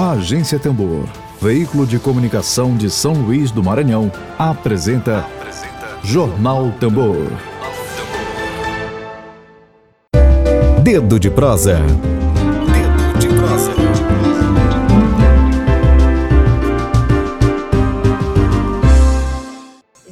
A 0.00 0.12
Agência 0.12 0.60
Tambor, 0.60 1.08
veículo 1.42 1.84
de 1.84 1.98
comunicação 1.98 2.76
de 2.76 2.88
São 2.88 3.14
Luís 3.14 3.50
do 3.50 3.64
Maranhão, 3.64 4.12
apresenta, 4.38 5.18
apresenta 5.18 5.98
Jornal 6.04 6.70
Tambor. 6.78 7.26
Dedo 10.84 11.18
de 11.18 11.28
prosa. 11.28 11.80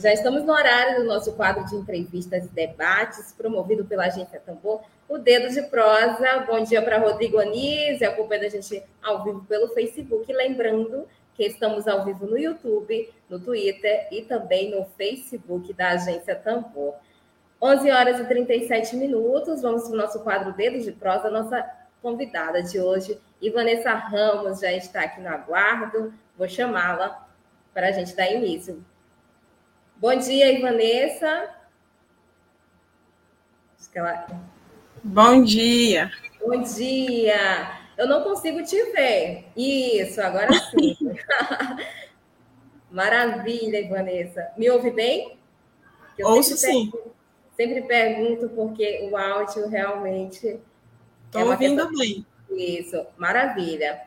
Já 0.07 0.13
estamos 0.13 0.45
no 0.45 0.53
horário 0.53 1.01
do 1.01 1.05
nosso 1.05 1.33
quadro 1.33 1.67
de 1.67 1.75
entrevistas 1.75 2.45
e 2.45 2.49
debates, 2.51 3.33
promovido 3.33 3.85
pela 3.85 4.05
Agência 4.05 4.39
Tambor, 4.39 4.81
o 5.09 5.19
Dedo 5.19 5.53
de 5.53 5.61
Prosa. 5.63 6.45
Bom 6.47 6.63
dia 6.63 6.81
para 6.81 6.99
Rodrigo 6.99 7.41
Anísio, 7.41 8.09
acompanhando 8.09 8.45
a 8.45 8.49
gente 8.51 8.85
ao 9.03 9.25
vivo 9.25 9.45
pelo 9.47 9.67
Facebook. 9.71 10.33
Lembrando 10.33 11.09
que 11.35 11.43
estamos 11.43 11.89
ao 11.89 12.05
vivo 12.05 12.25
no 12.25 12.39
YouTube, 12.39 13.13
no 13.29 13.41
Twitter 13.41 14.07
e 14.13 14.23
também 14.23 14.71
no 14.71 14.85
Facebook 14.97 15.73
da 15.73 15.89
Agência 15.89 16.37
Tambor. 16.37 16.95
11 17.61 17.91
horas 17.91 18.21
e 18.21 18.27
37 18.27 18.95
minutos, 18.95 19.63
vamos 19.63 19.89
para 19.89 19.93
o 19.93 19.97
nosso 19.97 20.21
quadro 20.21 20.53
Dedo 20.53 20.79
de 20.79 20.93
Prosa. 20.93 21.29
Nossa 21.29 21.69
convidada 22.01 22.63
de 22.63 22.79
hoje, 22.79 23.21
Ivanessa 23.43 23.93
Ramos, 23.93 24.61
já 24.61 24.71
está 24.71 25.01
aqui 25.01 25.21
no 25.21 25.31
aguardo. 25.31 26.15
Vou 26.39 26.49
chamá-la 26.49 27.27
para 27.75 27.89
a 27.89 27.91
gente 27.91 28.15
dar 28.15 28.31
início. 28.31 28.85
Bom 29.99 30.15
dia, 30.17 30.53
Ivanessa. 30.53 31.55
Ela... 33.95 34.27
Bom 35.03 35.43
dia. 35.43 36.13
Bom 36.39 36.61
dia. 36.61 37.81
Eu 37.97 38.07
não 38.07 38.23
consigo 38.23 38.63
te 38.63 38.77
ver. 38.93 39.47
Isso, 39.57 40.21
agora 40.21 40.53
sim. 40.53 40.99
Maravilha, 42.93 43.81
Ivanessa. 43.81 44.53
Me 44.59 44.69
ouve 44.69 44.91
bem? 44.91 45.39
Eu 46.19 46.29
Ouço 46.29 46.59
sim. 46.59 46.91
Pergunto, 46.91 47.15
sempre 47.57 47.83
pergunto 47.83 48.51
porque 48.51 49.09
o 49.11 49.17
áudio 49.17 49.67
realmente. 49.67 50.61
Estou 51.25 51.41
é 51.41 51.45
ouvindo 51.45 51.89
bem. 51.97 52.27
Isso, 52.51 53.07
maravilha. 53.17 54.03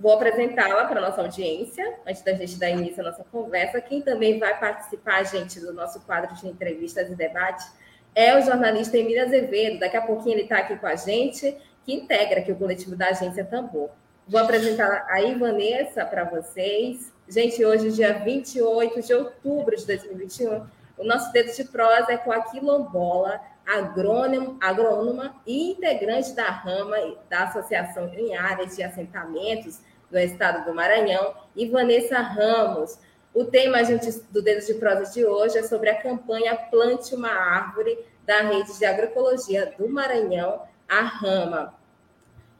Vou 0.00 0.14
apresentá-la 0.14 0.86
para 0.86 0.98
a 0.98 1.10
nossa 1.10 1.20
audiência, 1.20 1.94
antes 2.06 2.22
da 2.22 2.32
gente 2.32 2.58
dar 2.58 2.70
início 2.70 3.02
à 3.02 3.10
nossa 3.10 3.22
conversa. 3.24 3.82
Quem 3.82 4.00
também 4.00 4.38
vai 4.38 4.58
participar, 4.58 5.22
gente, 5.24 5.60
do 5.60 5.74
nosso 5.74 6.00
quadro 6.00 6.34
de 6.34 6.48
entrevistas 6.48 7.10
e 7.10 7.14
debates 7.14 7.70
é 8.14 8.34
o 8.34 8.40
jornalista 8.40 8.96
Emílio 8.96 9.22
Azevedo. 9.22 9.78
Daqui 9.78 9.98
a 9.98 10.00
pouquinho 10.00 10.36
ele 10.36 10.44
está 10.44 10.56
aqui 10.60 10.74
com 10.76 10.86
a 10.86 10.96
gente, 10.96 11.54
que 11.84 11.92
integra 11.92 12.40
aqui 12.40 12.50
o 12.50 12.56
coletivo 12.56 12.96
da 12.96 13.08
Agência 13.08 13.44
Tambor. 13.44 13.90
Vou 14.26 14.40
apresentar 14.40 15.06
a 15.06 15.20
Ivanessa 15.20 16.02
para 16.06 16.24
vocês. 16.24 17.12
Gente, 17.28 17.62
hoje, 17.62 17.92
dia 17.92 18.14
28 18.14 19.02
de 19.02 19.12
outubro 19.12 19.76
de 19.76 19.86
2021, 19.86 20.66
o 20.96 21.04
nosso 21.04 21.30
dedo 21.30 21.54
de 21.54 21.64
prosa 21.64 22.12
é 22.12 22.16
com 22.16 22.32
a 22.32 22.40
Quilombola, 22.44 23.38
agrônoma, 23.66 24.56
agrônoma 24.62 25.34
e 25.46 25.72
integrante 25.72 26.32
da 26.32 26.50
rama 26.50 26.96
da 27.28 27.44
Associação 27.44 28.10
em 28.14 28.34
Áreas 28.34 28.76
de 28.76 28.82
Assentamentos 28.82 29.89
do 30.10 30.18
estado 30.18 30.64
do 30.64 30.74
Maranhão, 30.74 31.34
e 31.54 31.68
Vanessa 31.68 32.18
Ramos. 32.18 32.98
O 33.32 33.44
tema 33.44 33.84
gente, 33.84 34.10
do 34.30 34.42
Dedos 34.42 34.66
de 34.66 34.74
Prosa 34.74 35.12
de 35.12 35.24
hoje 35.24 35.58
é 35.58 35.62
sobre 35.62 35.88
a 35.90 36.02
campanha 36.02 36.56
Plante 36.56 37.14
uma 37.14 37.30
Árvore 37.30 37.98
da 38.26 38.42
Rede 38.42 38.76
de 38.76 38.84
Agroecologia 38.84 39.72
do 39.78 39.88
Maranhão, 39.88 40.62
a 40.88 41.00
Rama. 41.00 41.74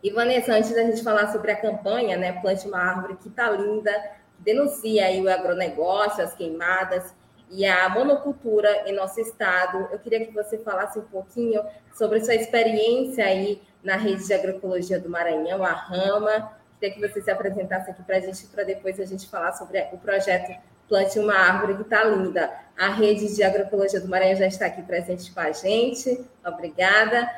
E 0.02 0.10
Vanessa, 0.10 0.52
antes 0.52 0.74
da 0.74 0.82
gente 0.82 1.02
falar 1.02 1.32
sobre 1.32 1.50
a 1.50 1.60
campanha, 1.60 2.16
né, 2.16 2.40
Plante 2.40 2.66
uma 2.66 2.78
Árvore 2.78 3.16
que 3.16 3.28
está 3.28 3.50
linda, 3.50 3.92
que 4.36 4.42
denuncia 4.42 5.06
aí 5.06 5.20
o 5.20 5.28
agronegócio, 5.28 6.22
as 6.22 6.34
queimadas 6.34 7.12
e 7.50 7.66
a 7.66 7.88
monocultura 7.88 8.88
em 8.88 8.94
nosso 8.94 9.20
estado, 9.20 9.88
eu 9.90 9.98
queria 9.98 10.24
que 10.24 10.32
você 10.32 10.56
falasse 10.58 11.00
um 11.00 11.02
pouquinho 11.02 11.62
sobre 11.92 12.24
sua 12.24 12.36
experiência 12.36 13.24
aí 13.24 13.60
na 13.82 13.96
Rede 13.96 14.24
de 14.24 14.32
Agroecologia 14.32 15.00
do 15.00 15.10
Maranhão, 15.10 15.64
a 15.64 15.72
Rama, 15.72 16.52
Queria 16.80 16.94
que 16.94 17.00
você 17.00 17.20
se 17.20 17.30
apresentasse 17.30 17.90
aqui 17.90 18.02
para 18.02 18.16
a 18.16 18.20
gente, 18.20 18.46
para 18.46 18.64
depois 18.64 18.98
a 18.98 19.04
gente 19.04 19.28
falar 19.28 19.52
sobre 19.52 19.86
o 19.92 19.98
projeto 19.98 20.58
Plante 20.88 21.18
uma 21.18 21.34
Árvore, 21.34 21.76
que 21.76 21.82
está 21.82 22.02
linda. 22.02 22.50
A 22.76 22.88
rede 22.88 23.36
de 23.36 23.42
agroecologia 23.42 24.00
do 24.00 24.08
Maranhão 24.08 24.36
já 24.36 24.46
está 24.46 24.66
aqui 24.66 24.82
presente 24.82 25.30
com 25.30 25.38
a 25.38 25.52
gente. 25.52 26.24
Obrigada. 26.44 27.30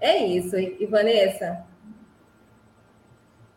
É 0.00 0.16
isso. 0.16 0.58
E 0.58 0.84
Vanessa? 0.86 1.64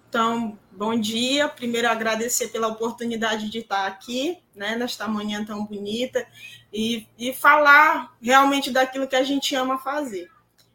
Então, 0.09 0.59
bom 0.69 0.99
dia. 0.99 1.47
Primeiro, 1.47 1.87
agradecer 1.87 2.49
pela 2.49 2.67
oportunidade 2.67 3.49
de 3.49 3.59
estar 3.59 3.87
aqui, 3.87 4.37
né, 4.53 4.75
nesta 4.75 5.07
manhã 5.07 5.45
tão 5.45 5.65
bonita, 5.65 6.27
e, 6.71 7.07
e 7.17 7.33
falar 7.33 8.13
realmente 8.21 8.69
daquilo 8.69 9.07
que 9.07 9.15
a 9.15 9.23
gente 9.23 9.55
ama 9.55 9.77
fazer. 9.77 10.29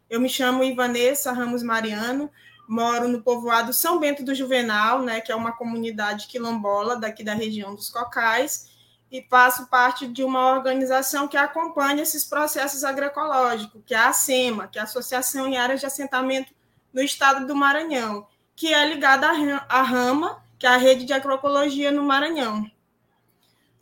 Eu 0.08 0.20
me 0.20 0.28
chamo 0.28 0.64
Ivanessa 0.64 1.32
Ramos 1.32 1.62
Mariano, 1.62 2.30
moro 2.68 3.08
no 3.08 3.22
povoado 3.22 3.72
São 3.72 3.98
Bento 3.98 4.22
do 4.22 4.34
Juvenal, 4.34 5.02
né, 5.02 5.20
que 5.20 5.30
é 5.30 5.36
uma 5.36 5.52
comunidade 5.52 6.26
quilombola 6.26 6.96
daqui 6.96 7.22
da 7.22 7.34
região 7.34 7.74
dos 7.74 7.88
Cocais, 7.88 8.68
e 9.10 9.22
faço 9.30 9.68
parte 9.68 10.06
de 10.08 10.24
uma 10.24 10.50
organização 10.52 11.28
que 11.28 11.36
acompanha 11.36 12.02
esses 12.02 12.24
processos 12.24 12.82
agroecológicos, 12.82 13.82
que 13.86 13.94
é 13.94 13.98
a 13.98 14.08
ASEMA, 14.08 14.66
que 14.66 14.78
é 14.78 14.80
a 14.80 14.84
Associação 14.84 15.46
em 15.46 15.56
Áreas 15.56 15.80
de 15.80 15.86
Assentamento 15.86 16.52
no 16.92 17.00
Estado 17.02 17.46
do 17.46 17.54
Maranhão, 17.54 18.26
que 18.54 18.72
é 18.72 18.88
ligada 18.88 19.28
à 19.68 19.82
RAMA, 19.82 20.42
que 20.58 20.66
é 20.66 20.70
a 20.70 20.76
Rede 20.76 21.04
de 21.04 21.12
Agroecologia 21.12 21.92
no 21.92 22.02
Maranhão. 22.02 22.68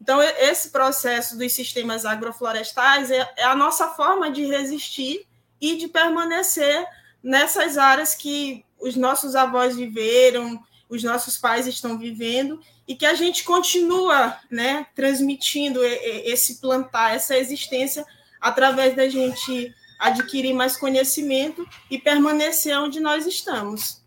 Então, 0.00 0.20
esse 0.20 0.70
processo 0.70 1.38
dos 1.38 1.52
sistemas 1.52 2.04
agroflorestais 2.04 3.10
é, 3.10 3.32
é 3.38 3.44
a 3.44 3.54
nossa 3.54 3.88
forma 3.88 4.30
de 4.30 4.44
resistir 4.44 5.26
e 5.58 5.76
de 5.76 5.88
permanecer 5.88 6.84
nessas 7.24 7.78
áreas 7.78 8.14
que 8.14 8.64
os 8.78 8.94
nossos 8.94 9.34
avós 9.34 9.74
viveram, 9.74 10.62
os 10.90 11.02
nossos 11.02 11.38
pais 11.38 11.66
estão 11.66 11.98
vivendo, 11.98 12.60
e 12.86 12.94
que 12.94 13.06
a 13.06 13.14
gente 13.14 13.42
continua 13.44 14.38
né, 14.50 14.86
transmitindo 14.94 15.82
esse 15.82 16.60
plantar, 16.60 17.14
essa 17.14 17.36
existência, 17.38 18.04
através 18.38 18.94
da 18.94 19.08
gente 19.08 19.74
adquirir 19.98 20.52
mais 20.52 20.76
conhecimento 20.76 21.66
e 21.90 21.98
permanecer 21.98 22.78
onde 22.78 23.00
nós 23.00 23.26
estamos. 23.26 24.04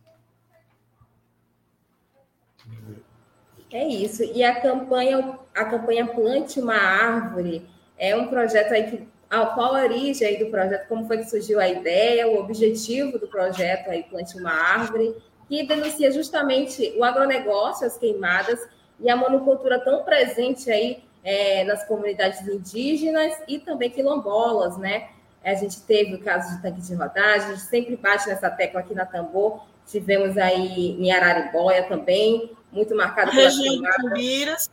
É 3.71 3.85
isso. 3.85 4.23
E 4.23 4.43
a 4.43 4.61
campanha, 4.61 5.39
a 5.55 5.65
campanha 5.65 6.05
Plante 6.05 6.59
uma 6.59 6.75
Árvore 6.75 7.67
é 7.97 8.15
um 8.15 8.27
projeto 8.27 8.73
aí 8.73 8.91
que 8.91 9.07
qual 9.29 9.75
a 9.75 9.83
origem 9.83 10.27
aí 10.27 10.39
do 10.39 10.49
projeto, 10.49 10.87
como 10.87 11.05
foi 11.05 11.17
que 11.17 11.29
surgiu 11.29 11.59
a 11.59 11.67
ideia, 11.67 12.27
o 12.27 12.39
objetivo 12.39 13.19
do 13.19 13.27
projeto 13.27 13.89
aí 13.89 14.03
Plante 14.03 14.37
uma 14.37 14.51
Árvore, 14.51 15.15
que 15.47 15.65
denuncia 15.65 16.11
justamente 16.11 16.93
o 16.97 17.03
agronegócio, 17.03 17.85
as 17.85 17.97
queimadas 17.97 18.59
e 18.99 19.09
a 19.09 19.15
monocultura 19.15 19.79
tão 19.79 20.03
presente 20.03 20.71
aí 20.71 21.03
é, 21.23 21.63
nas 21.65 21.85
comunidades 21.85 22.41
indígenas 22.47 23.33
e 23.47 23.59
também 23.59 23.89
quilombolas, 23.89 24.77
né? 24.77 25.09
A 25.43 25.53
gente 25.53 25.81
teve 25.81 26.15
o 26.15 26.19
caso 26.19 26.55
de 26.55 26.61
tanque 26.61 26.81
de 26.81 26.93
rodagem, 26.93 27.47
a 27.47 27.55
gente 27.55 27.61
sempre 27.61 27.95
bate 27.95 28.27
nessa 28.27 28.49
tecla 28.49 28.81
aqui 28.81 28.93
na 28.93 29.05
Tambor, 29.05 29.61
tivemos 29.85 30.37
aí 30.37 30.91
em 30.99 31.11
Araribóia 31.11 31.83
também, 31.83 32.51
muito 32.71 32.95
marcado 32.95 33.31
pela 33.31 33.43
região 33.43 33.75
de 33.75 33.81
Cambiras. 33.81 34.69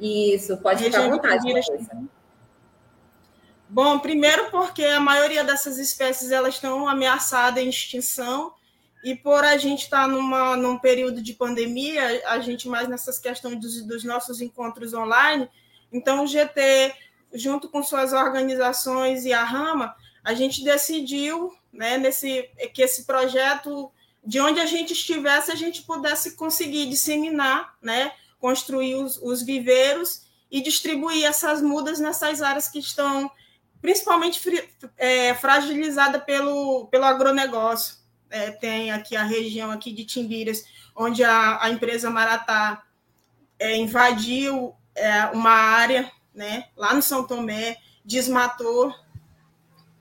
Isso, 0.00 0.56
pode 0.58 0.84
ficar 0.84 1.04
à 1.04 1.08
vontade. 1.08 1.44
Bom, 3.74 3.98
primeiro 3.98 4.52
porque 4.52 4.84
a 4.84 5.00
maioria 5.00 5.42
dessas 5.42 5.78
espécies 5.78 6.30
elas 6.30 6.54
estão 6.54 6.86
ameaçadas 6.86 7.60
em 7.60 7.68
extinção. 7.68 8.54
E 9.02 9.16
por 9.16 9.42
a 9.42 9.56
gente 9.56 9.82
estar 9.82 10.02
tá 10.02 10.06
numa, 10.06 10.56
num 10.56 10.78
período 10.78 11.20
de 11.20 11.32
pandemia, 11.32 12.22
a 12.28 12.38
gente 12.38 12.68
mais 12.68 12.88
nessas 12.88 13.18
questões 13.18 13.58
dos, 13.58 13.82
dos 13.82 14.04
nossos 14.04 14.40
encontros 14.40 14.94
online, 14.94 15.48
então 15.92 16.22
o 16.22 16.26
GT, 16.28 16.94
junto 17.32 17.68
com 17.68 17.82
suas 17.82 18.12
organizações 18.12 19.24
e 19.24 19.32
a 19.32 19.42
Rama, 19.42 19.92
a 20.22 20.34
gente 20.34 20.62
decidiu 20.62 21.52
né, 21.72 21.98
nesse, 21.98 22.48
que 22.72 22.80
esse 22.80 23.02
projeto, 23.04 23.90
de 24.24 24.38
onde 24.38 24.60
a 24.60 24.66
gente 24.66 24.92
estivesse, 24.92 25.50
a 25.50 25.56
gente 25.56 25.82
pudesse 25.82 26.36
conseguir 26.36 26.86
disseminar, 26.86 27.74
né, 27.82 28.12
construir 28.38 28.94
os, 28.94 29.16
os 29.20 29.42
viveiros 29.42 30.22
e 30.48 30.62
distribuir 30.62 31.24
essas 31.24 31.60
mudas 31.60 31.98
nessas 31.98 32.40
áreas 32.40 32.68
que 32.68 32.78
estão 32.78 33.28
principalmente 33.84 34.40
é, 34.96 35.34
fragilizada 35.34 36.18
pelo, 36.18 36.86
pelo 36.86 37.04
agronegócio. 37.04 37.98
É, 38.30 38.50
tem 38.50 38.90
aqui 38.90 39.14
a 39.14 39.22
região 39.22 39.70
aqui 39.70 39.92
de 39.92 40.06
Timbiras, 40.06 40.64
onde 40.96 41.22
a, 41.22 41.62
a 41.62 41.68
empresa 41.68 42.08
Maratá 42.08 42.82
é, 43.58 43.76
invadiu 43.76 44.74
é, 44.94 45.26
uma 45.26 45.50
área 45.50 46.10
né, 46.34 46.68
lá 46.74 46.94
no 46.94 47.02
São 47.02 47.26
Tomé, 47.26 47.76
desmatou, 48.02 48.90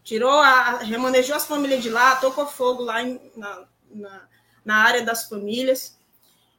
tirou 0.01 0.31
a, 0.31 0.77
remanejou 0.77 1.35
as 1.35 1.45
famílias 1.45 1.83
de 1.83 1.89
lá, 1.89 2.15
tocou 2.15 2.47
fogo 2.47 2.83
lá 2.83 3.03
em, 3.03 3.19
na, 3.35 3.65
na, 3.91 4.21
na 4.63 4.75
área 4.77 5.03
das 5.03 5.27
famílias. 5.27 5.99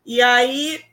E 0.05 0.21
aí, 0.21 0.85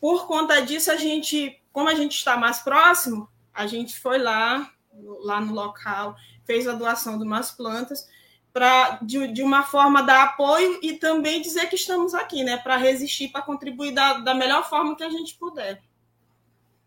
por 0.00 0.28
conta 0.28 0.62
disso, 0.62 0.92
a 0.92 0.96
gente, 0.96 1.60
como 1.72 1.88
a 1.88 1.96
gente 1.96 2.14
está 2.14 2.36
mais 2.36 2.60
próximo, 2.60 3.28
a 3.52 3.66
gente 3.66 3.98
foi 3.98 4.18
lá, 4.18 4.72
lá 4.92 5.40
no 5.40 5.54
local, 5.54 6.16
fez 6.44 6.66
a 6.66 6.72
doação 6.72 7.18
de 7.18 7.24
umas 7.24 7.50
plantas 7.50 8.08
para 8.52 8.98
de, 9.02 9.28
de, 9.28 9.42
uma 9.42 9.62
forma 9.62 10.02
dar 10.02 10.24
apoio 10.24 10.80
e 10.82 10.94
também 10.94 11.40
dizer 11.40 11.68
que 11.68 11.76
estamos 11.76 12.14
aqui, 12.14 12.42
né, 12.42 12.56
para 12.56 12.76
resistir, 12.76 13.28
para 13.28 13.42
contribuir 13.42 13.92
da, 13.92 14.14
da 14.14 14.34
melhor 14.34 14.68
forma 14.68 14.96
que 14.96 15.04
a 15.04 15.10
gente 15.10 15.36
puder. 15.36 15.80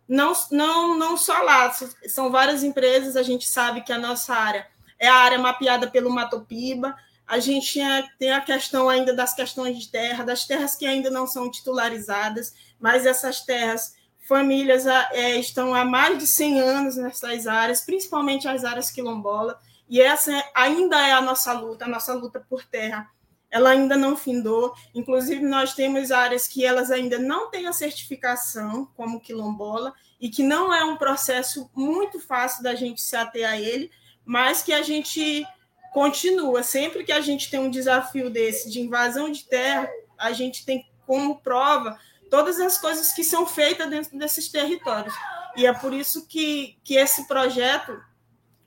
Não, 0.07 0.33
não, 0.51 0.97
não 0.97 1.15
só 1.15 1.41
lá, 1.41 1.71
são 2.07 2.29
várias 2.29 2.63
empresas, 2.63 3.15
a 3.15 3.23
gente 3.23 3.47
sabe 3.47 3.81
que 3.81 3.93
a 3.93 3.97
nossa 3.97 4.35
área 4.35 4.67
é 4.99 5.07
a 5.07 5.15
área 5.15 5.39
mapeada 5.39 5.89
pelo 5.89 6.09
Matopiba, 6.09 6.95
a 7.25 7.39
gente 7.39 7.79
tem 8.19 8.31
a 8.31 8.41
questão 8.41 8.89
ainda 8.89 9.13
das 9.13 9.33
questões 9.33 9.79
de 9.79 9.89
terra, 9.89 10.25
das 10.25 10.45
terras 10.45 10.75
que 10.75 10.85
ainda 10.85 11.09
não 11.09 11.25
são 11.25 11.49
titularizadas, 11.49 12.53
mas 12.79 13.05
essas 13.05 13.41
terras, 13.41 13.95
famílias 14.23 14.85
é, 14.85 15.37
estão 15.37 15.73
há 15.75 15.83
mais 15.85 16.17
de 16.17 16.25
100 16.25 16.59
anos 16.61 16.95
nessas 16.95 17.45
áreas, 17.45 17.81
principalmente 17.81 18.47
as 18.47 18.63
áreas 18.63 18.89
quilombola, 18.89 19.59
e 19.89 20.01
essa 20.01 20.31
ainda 20.55 20.99
é 21.05 21.11
a 21.11 21.21
nossa 21.21 21.53
luta, 21.53 21.85
a 21.85 21.87
nossa 21.87 22.13
luta 22.13 22.39
por 22.49 22.63
terra. 22.63 23.09
Ela 23.51 23.69
ainda 23.69 23.95
não 23.95 24.17
findou. 24.17 24.73
Inclusive, 24.95 25.43
nós 25.43 25.75
temos 25.75 26.11
áreas 26.11 26.47
que 26.47 26.65
elas 26.65 26.89
ainda 26.89 27.19
não 27.19 27.51
têm 27.51 27.67
a 27.67 27.73
certificação 27.73 28.87
como 28.95 29.19
quilombola 29.19 29.93
e 30.19 30.29
que 30.29 30.41
não 30.41 30.73
é 30.73 30.83
um 30.83 30.97
processo 30.97 31.69
muito 31.75 32.19
fácil 32.19 32.63
da 32.63 32.73
gente 32.73 33.01
se 33.01 33.15
ater 33.15 33.47
a 33.47 33.59
ele, 33.59 33.91
mas 34.25 34.63
que 34.63 34.73
a 34.73 34.81
gente 34.81 35.45
continua. 35.93 36.63
Sempre 36.63 37.03
que 37.03 37.11
a 37.11 37.21
gente 37.21 37.51
tem 37.51 37.59
um 37.59 37.69
desafio 37.69 38.29
desse 38.29 38.71
de 38.71 38.81
invasão 38.81 39.29
de 39.29 39.43
terra, 39.43 39.87
a 40.17 40.31
gente 40.31 40.65
tem 40.65 40.87
como 41.05 41.39
prova 41.41 41.99
todas 42.29 42.59
as 42.59 42.77
coisas 42.77 43.13
que 43.13 43.23
são 43.23 43.45
feitas 43.45 43.89
dentro 43.89 44.17
desses 44.17 44.49
territórios. 44.49 45.13
E 45.55 45.65
é 45.65 45.73
por 45.73 45.93
isso 45.93 46.27
que, 46.27 46.77
que 46.83 46.95
esse 46.95 47.27
projeto 47.27 47.99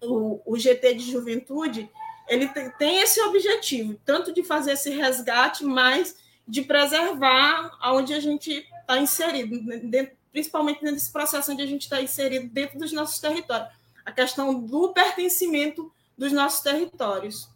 o, 0.01 0.41
o 0.45 0.59
GT 0.59 0.95
de 0.95 1.11
Juventude, 1.11 1.91
ele 2.29 2.49
tem 2.79 2.99
esse 2.99 3.21
objetivo, 3.23 3.99
tanto 4.05 4.33
de 4.33 4.43
fazer 4.43 4.73
esse 4.73 4.91
resgate, 4.91 5.65
mas 5.65 6.17
de 6.47 6.63
preservar 6.63 7.77
onde 7.93 8.15
a 8.15 8.21
gente 8.21 8.67
está 8.81 8.99
inserido, 8.99 9.59
dentro, 9.89 10.17
principalmente 10.31 10.85
nesse 10.85 11.13
processo 11.13 11.53
onde 11.53 11.63
a 11.63 11.67
gente 11.67 11.83
está 11.83 12.01
inserido 12.01 12.49
dentro 12.49 12.79
dos 12.79 12.93
nossos 12.93 13.19
territórios. 13.19 13.69
A 14.05 14.13
questão 14.13 14.61
do 14.61 14.93
pertencimento 14.93 15.93
dos 16.17 16.33
nossos 16.33 16.61
territórios. 16.61 17.49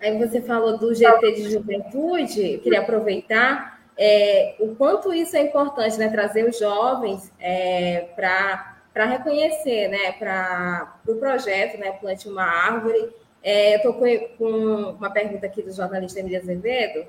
Aí 0.00 0.18
você 0.18 0.42
falou 0.42 0.76
do 0.76 0.94
GT 0.94 1.32
de 1.32 1.50
Juventude, 1.50 2.58
queria 2.62 2.80
aproveitar 2.80 3.73
é, 3.96 4.56
o 4.58 4.74
quanto 4.74 5.12
isso 5.12 5.36
é 5.36 5.42
importante, 5.42 5.96
né? 5.98 6.08
Trazer 6.08 6.48
os 6.48 6.58
jovens 6.58 7.32
é, 7.38 8.08
para 8.14 9.04
reconhecer, 9.06 9.88
né, 9.88 10.12
para 10.12 10.98
o 11.02 11.06
pro 11.06 11.16
projeto, 11.16 11.78
né, 11.78 11.92
Plante 11.92 12.28
uma 12.28 12.44
Árvore. 12.44 13.14
É, 13.42 13.74
eu 13.74 13.76
estou 13.76 13.94
com, 13.94 14.06
com, 14.38 14.96
uma 14.98 15.10
pergunta 15.10 15.46
aqui 15.46 15.62
do 15.62 15.72
jornalista 15.72 16.18
Emília 16.18 16.40
Azevedo, 16.40 17.06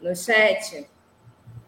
no 0.00 0.14
chat. 0.14 0.88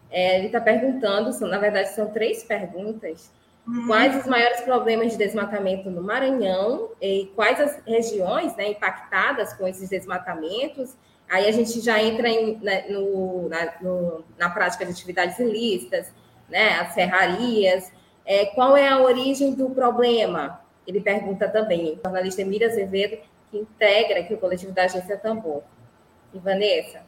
É, 0.09 0.37
ele 0.37 0.47
está 0.47 0.59
perguntando, 0.59 1.31
são, 1.33 1.47
na 1.47 1.57
verdade, 1.57 1.89
são 1.89 2.11
três 2.11 2.43
perguntas. 2.43 3.31
Uhum. 3.67 3.87
Quais 3.87 4.15
os 4.15 4.25
maiores 4.25 4.61
problemas 4.61 5.11
de 5.11 5.17
desmatamento 5.17 5.89
no 5.89 6.01
Maranhão 6.01 6.91
e 6.99 7.31
quais 7.35 7.59
as 7.59 7.81
regiões 7.85 8.55
né, 8.55 8.69
impactadas 8.69 9.53
com 9.53 9.67
esses 9.67 9.87
desmatamentos? 9.87 10.95
Aí 11.31 11.47
a 11.47 11.51
gente 11.53 11.79
já 11.79 12.03
entra 12.03 12.27
em, 12.27 12.57
né, 12.57 12.87
no, 12.89 13.47
na, 13.47 13.73
no, 13.79 14.25
na 14.37 14.49
prática 14.49 14.85
de 14.85 14.91
atividades 14.91 15.39
ilícitas, 15.39 16.11
né, 16.49 16.73
as 16.73 16.93
serrarias, 16.93 17.89
é, 18.25 18.47
qual 18.47 18.75
é 18.75 18.89
a 18.89 18.99
origem 18.99 19.53
do 19.53 19.69
problema? 19.69 20.59
Ele 20.85 20.99
pergunta 20.99 21.47
também, 21.47 21.93
o 21.93 21.99
jornalista 22.03 22.41
Emília 22.41 22.67
Azevedo, 22.67 23.17
que 23.49 23.59
integra 23.59 24.19
aqui 24.19 24.33
o 24.33 24.37
coletivo 24.37 24.73
da 24.73 24.83
Agência 24.83 25.17
Tambor. 25.17 25.63
E 26.33 26.37
Vanessa? 26.37 27.01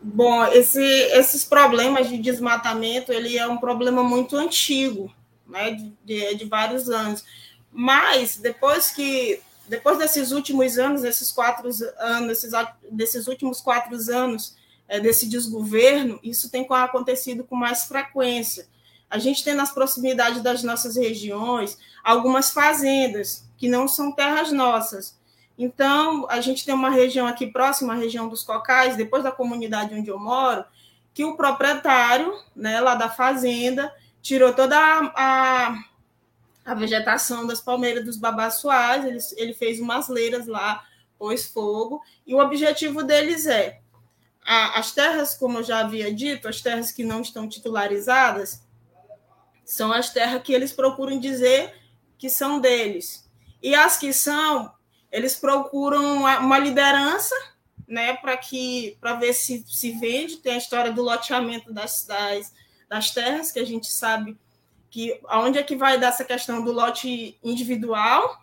Bom, 0.00 0.46
esse, 0.46 0.80
esses 0.80 1.44
problemas 1.44 2.08
de 2.08 2.18
desmatamento, 2.18 3.12
ele 3.12 3.36
é 3.36 3.48
um 3.48 3.56
problema 3.56 4.04
muito 4.04 4.36
antigo, 4.36 5.12
né, 5.44 5.72
de, 6.04 6.36
de 6.36 6.44
vários 6.44 6.88
anos. 6.88 7.24
Mas, 7.72 8.36
depois 8.36 8.92
que 8.92 9.40
depois 9.68 9.98
desses 9.98 10.30
últimos 10.32 10.78
anos, 10.78 11.02
desses 11.02 11.30
quatro 11.30 11.68
anos, 11.98 12.28
desses, 12.28 12.52
desses 12.90 13.26
últimos 13.26 13.60
quatro 13.60 13.96
anos 14.12 14.56
é, 14.86 15.00
desse 15.00 15.28
desgoverno, 15.28 16.18
isso 16.22 16.50
tem 16.50 16.66
acontecido 16.70 17.44
com 17.44 17.56
mais 17.56 17.84
frequência. 17.84 18.66
A 19.08 19.18
gente 19.18 19.44
tem 19.44 19.54
nas 19.54 19.72
proximidades 19.72 20.42
das 20.42 20.62
nossas 20.62 20.96
regiões 20.96 21.78
algumas 22.02 22.50
fazendas 22.50 23.44
que 23.56 23.68
não 23.68 23.86
são 23.86 24.12
terras 24.12 24.52
nossas. 24.52 25.16
Então, 25.56 26.26
a 26.28 26.40
gente 26.40 26.64
tem 26.64 26.74
uma 26.74 26.90
região 26.90 27.26
aqui 27.26 27.46
próxima, 27.46 27.92
a 27.92 27.96
região 27.96 28.28
dos 28.28 28.42
Cocais, 28.42 28.96
depois 28.96 29.22
da 29.22 29.30
comunidade 29.30 29.94
onde 29.94 30.10
eu 30.10 30.18
moro, 30.18 30.64
que 31.14 31.24
o 31.24 31.36
proprietário, 31.36 32.34
né, 32.56 32.80
lá 32.80 32.96
da 32.96 33.08
fazenda, 33.08 33.94
tirou 34.20 34.52
toda 34.52 34.76
a, 34.76 35.12
a, 35.14 35.84
a 36.64 36.74
vegetação 36.74 37.46
das 37.46 37.60
palmeiras 37.60 38.04
dos 38.04 38.16
babaçoais, 38.16 39.04
ele, 39.04 39.18
ele 39.36 39.54
fez 39.54 39.80
umas 39.80 40.08
leiras 40.08 40.46
lá, 40.46 40.84
pôs 41.18 41.46
fogo, 41.46 42.02
e 42.26 42.34
o 42.34 42.38
objetivo 42.38 43.02
deles 43.02 43.46
é 43.46 43.80
a, 44.44 44.78
as 44.78 44.92
terras, 44.92 45.34
como 45.34 45.58
eu 45.58 45.62
já 45.62 45.80
havia 45.80 46.12
dito, 46.12 46.48
as 46.48 46.60
terras 46.60 46.92
que 46.92 47.02
não 47.02 47.22
estão 47.22 47.48
titularizadas, 47.48 48.62
são 49.64 49.92
as 49.92 50.10
terras 50.10 50.42
que 50.42 50.52
eles 50.52 50.72
procuram 50.72 51.18
dizer 51.18 51.74
que 52.18 52.28
são 52.28 52.60
deles. 52.60 53.28
E 53.62 53.74
as 53.74 53.96
que 53.96 54.12
são, 54.12 54.70
eles 55.10 55.34
procuram 55.36 56.18
uma 56.18 56.58
liderança, 56.58 57.34
né, 57.88 58.14
para 58.16 58.36
que 58.36 58.96
para 59.00 59.14
ver 59.14 59.32
se 59.32 59.64
se 59.66 59.92
vende. 59.92 60.36
Tem 60.38 60.54
a 60.54 60.58
história 60.58 60.92
do 60.92 61.02
loteamento 61.02 61.72
das, 61.72 62.04
das, 62.04 62.52
das 62.88 63.10
terras, 63.10 63.50
que 63.50 63.58
a 63.58 63.64
gente 63.64 63.86
sabe 63.86 64.38
que 64.94 65.20
aonde 65.26 65.58
é 65.58 65.62
que 65.64 65.74
vai 65.74 65.98
dar 65.98 66.06
essa 66.06 66.24
questão 66.24 66.62
do 66.62 66.70
lote 66.70 67.36
individual. 67.42 68.40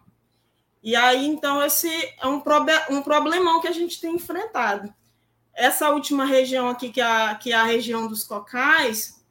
E 0.84 0.98
aí, 0.98 1.26
então, 1.26 1.64
esse 1.64 1.88
é 2.20 2.28
um, 2.28 2.44
um 2.90 3.02
problemão 3.02 3.62
que 3.62 3.70
a 3.70 3.72
gente 3.72 4.02
tem 4.02 4.16
enfrentado. 4.16 4.94
Essa 5.54 5.92
última 5.92 6.26
região 6.26 6.68
aqui, 6.68 6.90
que 6.90 7.00
é 7.00 7.06
a, 7.06 7.36
que 7.36 7.54
é 7.54 7.56
a 7.56 7.64
região 7.64 8.06
dos 8.06 8.26
cocais, 8.26 9.24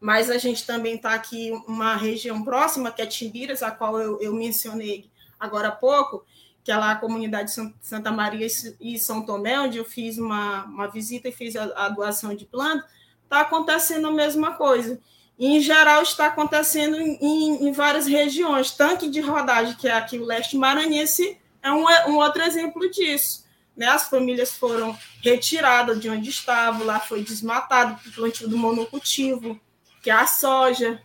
mas 0.00 0.28
a 0.28 0.36
gente 0.36 0.66
também 0.66 0.96
está 0.96 1.14
aqui 1.14 1.52
uma 1.68 1.94
região 1.94 2.42
próxima, 2.42 2.90
que 2.90 3.00
é 3.00 3.06
Timbiras, 3.06 3.62
a 3.62 3.70
qual 3.70 4.00
eu, 4.00 4.20
eu 4.20 4.34
mencionei 4.34 5.08
agora 5.38 5.68
há 5.68 5.72
pouco, 5.72 6.26
que 6.64 6.72
é 6.72 6.76
lá 6.76 6.90
a 6.90 6.96
comunidade 6.96 7.52
Santa 7.80 8.10
Maria 8.10 8.48
e 8.80 8.98
São 8.98 9.24
Tomé, 9.24 9.60
onde 9.60 9.78
eu 9.78 9.84
fiz 9.84 10.18
uma, 10.18 10.64
uma 10.64 10.88
visita 10.88 11.28
e 11.28 11.32
fiz 11.32 11.54
a, 11.54 11.62
a 11.76 11.88
doação 11.90 12.34
de 12.34 12.44
planta, 12.44 12.84
está 13.22 13.42
acontecendo 13.42 14.08
a 14.08 14.12
mesma 14.12 14.56
coisa. 14.56 15.00
Em 15.38 15.60
geral, 15.60 16.02
está 16.02 16.26
acontecendo 16.26 16.96
em, 16.96 17.66
em, 17.66 17.72
várias 17.72 18.06
regiões. 18.06 18.70
Tanque 18.70 19.08
de 19.08 19.20
rodagem, 19.20 19.74
que 19.74 19.88
é 19.88 19.92
aqui 19.92 20.18
o 20.18 20.24
leste 20.24 20.56
maranhense, 20.56 21.38
é 21.62 21.72
um, 21.72 21.84
um 22.08 22.16
outro 22.16 22.42
exemplo 22.42 22.88
disso. 22.90 23.44
Né? 23.76 23.86
As 23.86 24.08
famílias 24.08 24.52
foram 24.52 24.96
retiradas 25.22 26.00
de 26.00 26.08
onde 26.08 26.30
estavam, 26.30 26.86
lá 26.86 27.00
foi 27.00 27.22
desmatado 27.22 27.98
o 28.06 28.12
plantio 28.12 28.48
do 28.48 28.56
monocultivo 28.56 29.60
que 30.04 30.10
é 30.10 30.12
a 30.12 30.26
soja. 30.26 31.00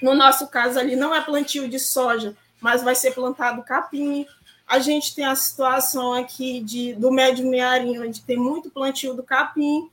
No 0.00 0.14
nosso 0.14 0.46
caso 0.46 0.78
ali 0.78 0.94
não 0.94 1.12
é 1.12 1.20
plantio 1.20 1.68
de 1.68 1.80
soja, 1.80 2.36
mas 2.60 2.84
vai 2.84 2.94
ser 2.94 3.10
plantado 3.10 3.64
capim. 3.64 4.24
A 4.64 4.78
gente 4.78 5.12
tem 5.12 5.24
a 5.24 5.34
situação 5.34 6.14
aqui 6.14 6.60
de, 6.60 6.94
do 6.94 7.10
médio 7.10 7.50
mearinho, 7.50 8.06
onde 8.06 8.20
tem 8.20 8.36
muito 8.36 8.70
plantio 8.70 9.12
do 9.12 9.24
capim. 9.24 9.90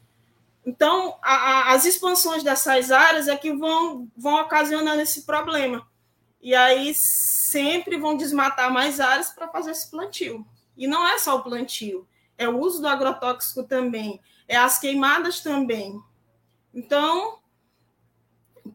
Então, 0.65 1.17
a, 1.21 1.35
a, 1.35 1.73
as 1.73 1.85
expansões 1.85 2.43
dessas 2.43 2.91
áreas 2.91 3.27
é 3.27 3.37
que 3.37 3.53
vão, 3.53 4.09
vão 4.17 4.41
ocasionando 4.41 5.01
esse 5.01 5.23
problema. 5.23 5.87
E 6.41 6.55
aí 6.55 6.93
sempre 6.95 7.97
vão 7.97 8.17
desmatar 8.17 8.71
mais 8.71 8.99
áreas 8.99 9.29
para 9.29 9.47
fazer 9.47 9.71
esse 9.71 9.89
plantio. 9.89 10.45
E 10.75 10.87
não 10.87 11.07
é 11.07 11.17
só 11.19 11.35
o 11.37 11.43
plantio, 11.43 12.07
é 12.37 12.49
o 12.49 12.59
uso 12.59 12.81
do 12.81 12.87
agrotóxico 12.87 13.63
também, 13.63 14.19
é 14.47 14.57
as 14.57 14.79
queimadas 14.79 15.39
também. 15.39 15.99
Então, 16.73 17.39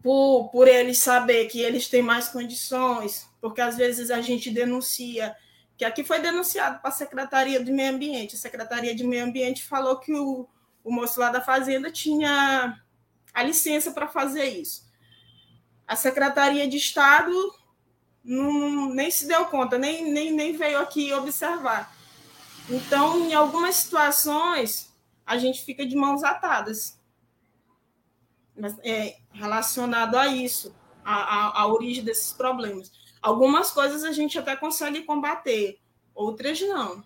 por, 0.02 0.48
por 0.50 0.66
eles 0.66 0.98
saber 0.98 1.46
que 1.46 1.60
eles 1.60 1.88
têm 1.88 2.02
mais 2.02 2.28
condições, 2.28 3.28
porque 3.40 3.60
às 3.60 3.76
vezes 3.76 4.10
a 4.10 4.20
gente 4.20 4.50
denuncia, 4.50 5.36
que 5.76 5.84
aqui 5.84 6.02
foi 6.02 6.20
denunciado 6.20 6.80
para 6.80 6.88
a 6.88 6.92
Secretaria 6.92 7.62
de 7.62 7.70
Meio 7.70 7.94
Ambiente. 7.94 8.36
A 8.36 8.38
Secretaria 8.38 8.94
de 8.94 9.04
Meio 9.04 9.24
Ambiente 9.24 9.62
falou 9.64 9.98
que 9.98 10.14
o, 10.14 10.48
o 10.82 10.92
moço 10.92 11.20
lá 11.20 11.30
da 11.30 11.40
Fazenda 11.40 11.90
tinha 11.90 12.80
a 13.32 13.42
licença 13.42 13.92
para 13.92 14.08
fazer 14.08 14.46
isso. 14.46 14.88
A 15.86 15.96
Secretaria 15.96 16.68
de 16.68 16.76
Estado 16.76 17.32
não, 18.22 18.90
nem 18.90 19.10
se 19.10 19.26
deu 19.26 19.46
conta, 19.46 19.78
nem, 19.78 20.10
nem, 20.12 20.32
nem 20.32 20.56
veio 20.56 20.78
aqui 20.78 21.12
observar. 21.12 21.94
Então, 22.68 23.18
em 23.26 23.34
algumas 23.34 23.76
situações, 23.76 24.94
a 25.26 25.36
gente 25.38 25.64
fica 25.64 25.84
de 25.86 25.96
mãos 25.96 26.22
atadas. 26.22 27.00
Mas, 28.56 28.76
é, 28.82 29.16
relacionado 29.32 30.16
a 30.16 30.28
isso, 30.28 30.74
a, 31.04 31.14
a, 31.14 31.62
a 31.62 31.66
origem 31.66 32.04
desses 32.04 32.32
problemas. 32.32 32.92
Algumas 33.20 33.70
coisas 33.70 34.04
a 34.04 34.12
gente 34.12 34.38
até 34.38 34.56
consegue 34.56 35.02
combater, 35.02 35.78
outras 36.14 36.60
não. 36.60 37.04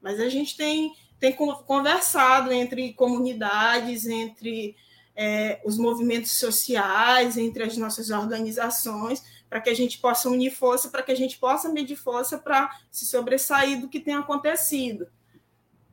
Mas 0.00 0.20
a 0.20 0.28
gente 0.28 0.56
tem, 0.56 0.94
tem 1.18 1.32
conversado 1.32 2.52
entre 2.52 2.92
comunidades, 2.92 4.06
entre 4.06 4.76
é, 5.14 5.60
os 5.64 5.78
movimentos 5.78 6.32
sociais, 6.32 7.36
entre 7.36 7.64
as 7.64 7.76
nossas 7.76 8.10
organizações, 8.10 9.24
para 9.48 9.60
que 9.60 9.70
a 9.70 9.74
gente 9.74 9.98
possa 9.98 10.28
unir 10.28 10.50
força, 10.50 10.90
para 10.90 11.02
que 11.02 11.12
a 11.12 11.16
gente 11.16 11.38
possa 11.38 11.68
medir 11.68 11.96
força 11.96 12.36
para 12.36 12.70
se 12.90 13.06
sobressair 13.06 13.80
do 13.80 13.88
que 13.88 14.00
tem 14.00 14.14
acontecido. 14.14 15.08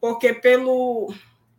Porque 0.01 0.34
pelo, 0.34 1.13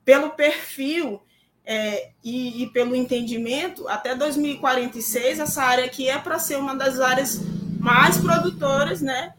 pelo 0.04 0.30
perfil 0.30 1.23
é, 1.64 2.11
e, 2.23 2.62
e, 2.62 2.66
pelo 2.71 2.94
entendimento, 2.94 3.88
até 3.88 4.14
2046, 4.14 5.40
essa 5.40 5.62
área 5.62 5.87
aqui 5.87 6.09
é 6.09 6.18
para 6.18 6.38
ser 6.38 6.56
uma 6.56 6.75
das 6.75 7.00
áreas 7.00 7.40
mais 7.80 8.18
produtoras, 8.18 9.00
né? 9.00 9.35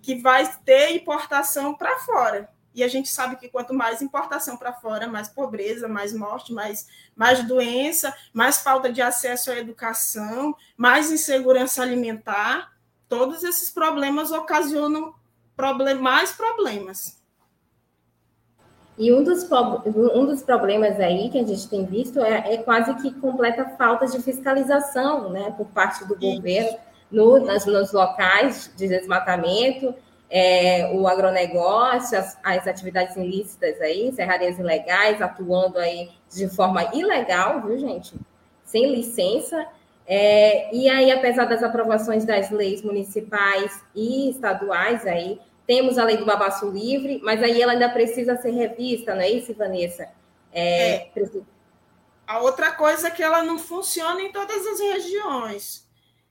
Que 0.00 0.14
vai 0.14 0.50
ter 0.64 0.92
importação 0.92 1.74
para 1.74 1.98
fora. 1.98 2.48
E 2.78 2.84
a 2.84 2.86
gente 2.86 3.08
sabe 3.08 3.34
que 3.34 3.48
quanto 3.48 3.74
mais 3.74 4.00
importação 4.00 4.56
para 4.56 4.72
fora, 4.72 5.08
mais 5.08 5.28
pobreza, 5.28 5.88
mais 5.88 6.14
morte, 6.14 6.52
mais, 6.52 6.86
mais 7.16 7.42
doença, 7.42 8.14
mais 8.32 8.58
falta 8.58 8.92
de 8.92 9.02
acesso 9.02 9.50
à 9.50 9.56
educação, 9.56 10.54
mais 10.76 11.10
insegurança 11.10 11.82
alimentar. 11.82 12.72
Todos 13.08 13.42
esses 13.42 13.68
problemas 13.68 14.30
ocasionam 14.30 15.12
problem 15.56 15.96
mais 15.96 16.30
problemas. 16.30 17.20
E 18.96 19.12
um 19.12 19.24
dos, 19.24 19.42
um 20.14 20.24
dos 20.24 20.42
problemas 20.42 21.00
aí 21.00 21.30
que 21.30 21.38
a 21.40 21.44
gente 21.44 21.68
tem 21.68 21.84
visto 21.84 22.20
é, 22.20 22.54
é 22.54 22.58
quase 22.58 22.94
que 23.02 23.12
completa 23.14 23.70
falta 23.76 24.06
de 24.06 24.22
fiscalização 24.22 25.30
né, 25.30 25.52
por 25.56 25.66
parte 25.66 26.04
do 26.04 26.14
Isso. 26.14 26.36
governo 26.36 26.78
no, 27.10 27.44
nas, 27.44 27.66
nos 27.66 27.92
locais 27.92 28.72
de 28.76 28.86
desmatamento, 28.86 29.92
é, 30.30 30.90
o 30.92 31.08
agronegócio, 31.08 32.18
as, 32.18 32.38
as, 32.42 32.66
atividades 32.66 33.16
ilícitas 33.16 33.80
aí, 33.80 34.12
serrarias 34.12 34.58
ilegais, 34.58 35.22
atuando 35.22 35.78
aí 35.78 36.10
de 36.30 36.48
forma 36.48 36.84
ilegal, 36.94 37.62
viu, 37.62 37.78
gente? 37.78 38.14
Sem 38.64 38.92
licença. 38.92 39.66
É, 40.06 40.74
e 40.74 40.88
aí, 40.88 41.10
apesar 41.10 41.46
das 41.46 41.62
aprovações 41.62 42.24
das 42.24 42.50
leis 42.50 42.82
municipais 42.82 43.82
e 43.94 44.30
estaduais 44.30 45.06
aí, 45.06 45.40
temos 45.66 45.98
a 45.98 46.04
lei 46.04 46.16
do 46.16 46.24
babaço 46.24 46.68
livre, 46.70 47.20
mas 47.22 47.42
aí 47.42 47.60
ela 47.60 47.72
ainda 47.72 47.88
precisa 47.88 48.36
ser 48.36 48.50
revista, 48.50 49.14
não 49.14 49.22
é 49.22 49.30
isso, 49.30 49.54
Vanessa? 49.54 50.08
É, 50.52 50.94
é. 50.94 51.12
A 52.26 52.40
outra 52.40 52.72
coisa 52.72 53.08
é 53.08 53.10
que 53.10 53.22
ela 53.22 53.42
não 53.42 53.58
funciona 53.58 54.20
em 54.20 54.32
todas 54.32 54.66
as 54.66 54.80
regiões. 54.80 55.87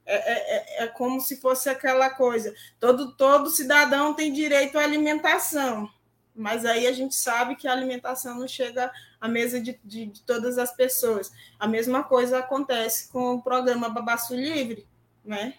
É, 0.10 0.16
é, 0.16 0.56
é, 0.56 0.84
é 0.86 0.88
como 0.88 1.20
se 1.20 1.36
fosse 1.42 1.70
aquela 1.70 2.10
coisa: 2.10 2.56
todo, 2.80 3.12
todo 3.16 3.50
cidadão 3.50 4.14
tem 4.14 4.32
direito 4.32 4.80
à 4.80 4.84
alimentação, 4.84 5.90
mas 6.34 6.64
aí 6.64 6.88
a 6.88 6.94
gente 6.94 7.14
sabe 7.14 7.58
que 7.58 7.68
a 7.68 7.74
alimentação 7.74 8.40
não 8.40 8.48
chega 8.48 8.90
à 9.20 9.28
mesa 9.28 9.60
de, 9.60 9.78
de, 9.84 10.06
de 10.06 10.22
todas 10.22 10.58
as 10.58 10.74
pessoas. 10.74 11.32
A 11.60 11.68
mesma 11.68 12.04
coisa 12.04 12.40
acontece 12.40 13.12
com 13.12 13.36
o 13.36 13.42
programa 13.42 13.90
Babaço 13.90 14.34
Livre, 14.34 14.88
né? 15.26 15.56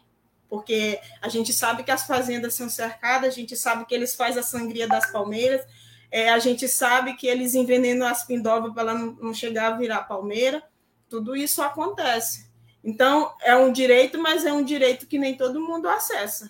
porque 0.48 0.98
a 1.20 1.28
gente 1.28 1.52
sabe 1.52 1.84
que 1.84 1.90
as 1.90 2.06
fazendas 2.06 2.54
são 2.54 2.68
cercadas, 2.68 3.28
a 3.28 3.36
gente 3.36 3.54
sabe 3.56 3.84
que 3.84 3.94
eles 3.94 4.14
fazem 4.14 4.40
a 4.40 4.42
sangria 4.42 4.88
das 4.88 5.10
palmeiras, 5.12 5.66
é, 6.10 6.30
a 6.30 6.38
gente 6.38 6.66
sabe 6.66 7.14
que 7.14 7.26
eles 7.26 7.54
envenenam 7.54 8.06
as 8.06 8.24
pindovas 8.24 8.72
para 8.72 8.82
ela 8.82 8.94
não, 8.94 9.12
não 9.12 9.34
chegar 9.34 9.72
a 9.72 9.76
virar 9.76 10.04
palmeira, 10.04 10.62
tudo 11.08 11.36
isso 11.36 11.60
acontece. 11.62 12.47
Então, 12.82 13.34
é 13.42 13.56
um 13.56 13.72
direito, 13.72 14.18
mas 14.20 14.44
é 14.44 14.52
um 14.52 14.62
direito 14.62 15.06
que 15.06 15.18
nem 15.18 15.36
todo 15.36 15.60
mundo 15.60 15.88
acessa. 15.88 16.48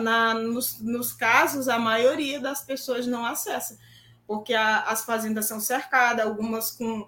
Na, 0.00 0.34
nos, 0.34 0.80
nos 0.80 1.12
casos, 1.12 1.68
a 1.68 1.78
maioria 1.78 2.40
das 2.40 2.62
pessoas 2.62 3.06
não 3.06 3.24
acessa, 3.24 3.78
porque 4.26 4.54
a, 4.54 4.80
as 4.82 5.04
fazendas 5.04 5.46
são 5.46 5.60
cercadas, 5.60 6.24
algumas 6.24 6.70
com, 6.70 7.06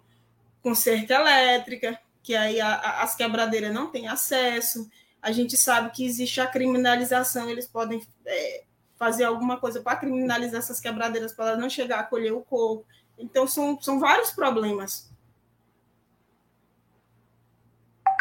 com 0.62 0.75
cerca 0.75 1.14
elétrica, 1.14 1.98
que 2.22 2.34
aí 2.34 2.60
a, 2.60 2.75
a, 2.75 3.02
as 3.02 3.14
quebradeiras 3.14 3.72
não 3.72 3.90
têm 3.90 4.08
acesso, 4.08 4.90
a 5.22 5.32
gente 5.32 5.56
sabe 5.56 5.90
que 5.90 6.04
existe 6.04 6.40
a 6.40 6.46
criminalização, 6.46 7.48
eles 7.48 7.66
podem 7.66 8.06
é, 8.26 8.64
fazer 8.98 9.25
alguma 9.25 9.58
coisa 9.58 9.80
para 9.80 9.96
criminalizar 9.96 10.58
essas 10.58 10.80
quebradeiras 10.80 11.32
para 11.32 11.50
ela 11.50 11.56
não 11.56 11.70
chegar 11.70 12.00
a 12.00 12.04
colher 12.04 12.32
o 12.32 12.42
coco. 12.42 12.84
Então, 13.18 13.46
são, 13.46 13.80
são 13.80 13.98
vários 13.98 14.30
problemas. 14.30 15.10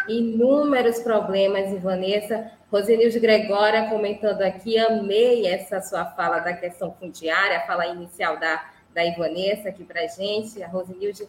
Inúmeros 0.08 0.98
problemas, 1.00 1.72
e 1.72 1.76
Vanessa. 1.76 2.50
Rosenilde 2.70 3.20
Gregória 3.20 3.88
comentando 3.88 4.42
aqui, 4.42 4.76
amei 4.78 5.46
essa 5.46 5.80
sua 5.80 6.04
fala 6.04 6.40
da 6.40 6.52
questão 6.52 6.92
fundiária, 6.92 7.58
a 7.58 7.66
fala 7.66 7.86
inicial 7.86 8.38
da, 8.38 8.64
da 8.92 9.04
Ivanessa 9.04 9.68
aqui 9.68 9.84
para 9.84 10.06
gente. 10.08 10.62
A 10.62 10.68
Rosenilde 10.68 11.28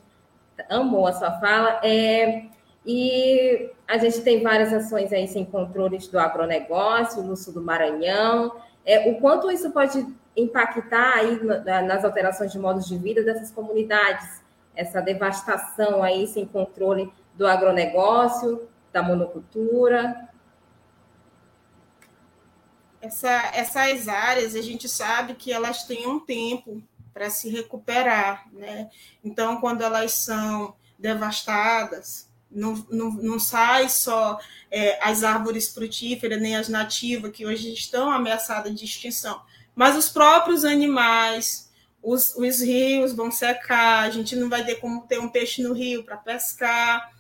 amou 0.70 1.06
a 1.06 1.14
sua 1.14 1.32
fala. 1.40 1.80
É, 1.84 2.46
e 2.86 3.70
a 3.88 3.98
gente 3.98 4.22
tem 4.22 4.42
várias 4.42 4.74
ações 4.74 5.12
aí 5.12 5.28
sem 5.28 5.46
controles 5.46 6.08
do 6.08 6.18
agronegócio 6.18 7.22
no 7.22 7.36
sul 7.36 7.54
do 7.54 7.62
Maranhão. 7.62 8.56
É, 8.86 9.10
o 9.12 9.20
quanto 9.20 9.52
isso 9.52 9.70
pode 9.72 10.08
impactar 10.36 11.18
aí 11.18 11.40
nas 11.86 12.06
alterações 12.06 12.52
de 12.52 12.60
modos 12.60 12.88
de 12.88 12.98
vida 12.98 13.24
dessas 13.24 13.52
comunidades, 13.52 14.42
essa 14.76 15.02
devastação 15.02 16.02
aí 16.02 16.28
sem 16.28 16.46
controle 16.46 17.12
do 17.38 17.46
agronegócio, 17.46 18.68
da 18.92 19.04
monocultura. 19.04 20.28
Essa, 23.00 23.52
essas 23.54 24.08
áreas 24.08 24.56
a 24.56 24.62
gente 24.62 24.90
sabe 24.90 25.36
que 25.36 25.54
elas 25.54 25.84
têm 25.84 26.08
um 26.08 26.20
tempo 26.20 26.82
para 27.14 27.30
se 27.30 27.50
recuperar, 27.50 28.48
né? 28.52 28.90
Então, 29.24 29.62
quando 29.62 29.84
elas 29.84 30.12
são 30.14 30.76
devastadas, 30.98 32.30
não, 32.50 32.74
não, 32.90 33.12
não 33.12 33.40
sai 33.40 33.88
só 33.90 34.40
é, 34.72 35.00
as 35.02 35.24
árvores 35.24 35.74
frutíferas, 35.74 36.42
nem 36.42 36.56
as 36.56 36.70
nativas, 36.70 37.32
que 37.32 37.46
hoje 37.46 37.72
estão 37.72 38.12
ameaçadas 38.12 38.74
de 38.74 38.86
extinção, 38.86 39.42
mas 39.76 39.96
os 39.96 40.10
próprios 40.10 40.66
animais, 40.66 41.72
os, 42.02 42.36
os 42.36 42.62
rios 42.62 43.14
vão 43.14 43.30
secar, 43.30 44.04
a 44.04 44.10
gente 44.10 44.36
não 44.36 44.50
vai 44.50 44.66
ter 44.66 44.76
como 44.76 45.06
ter 45.08 45.20
um 45.20 45.30
peixe 45.30 45.62
no 45.62 45.74
rio 45.74 46.04
para 46.04 46.18
pescar. 46.18 47.17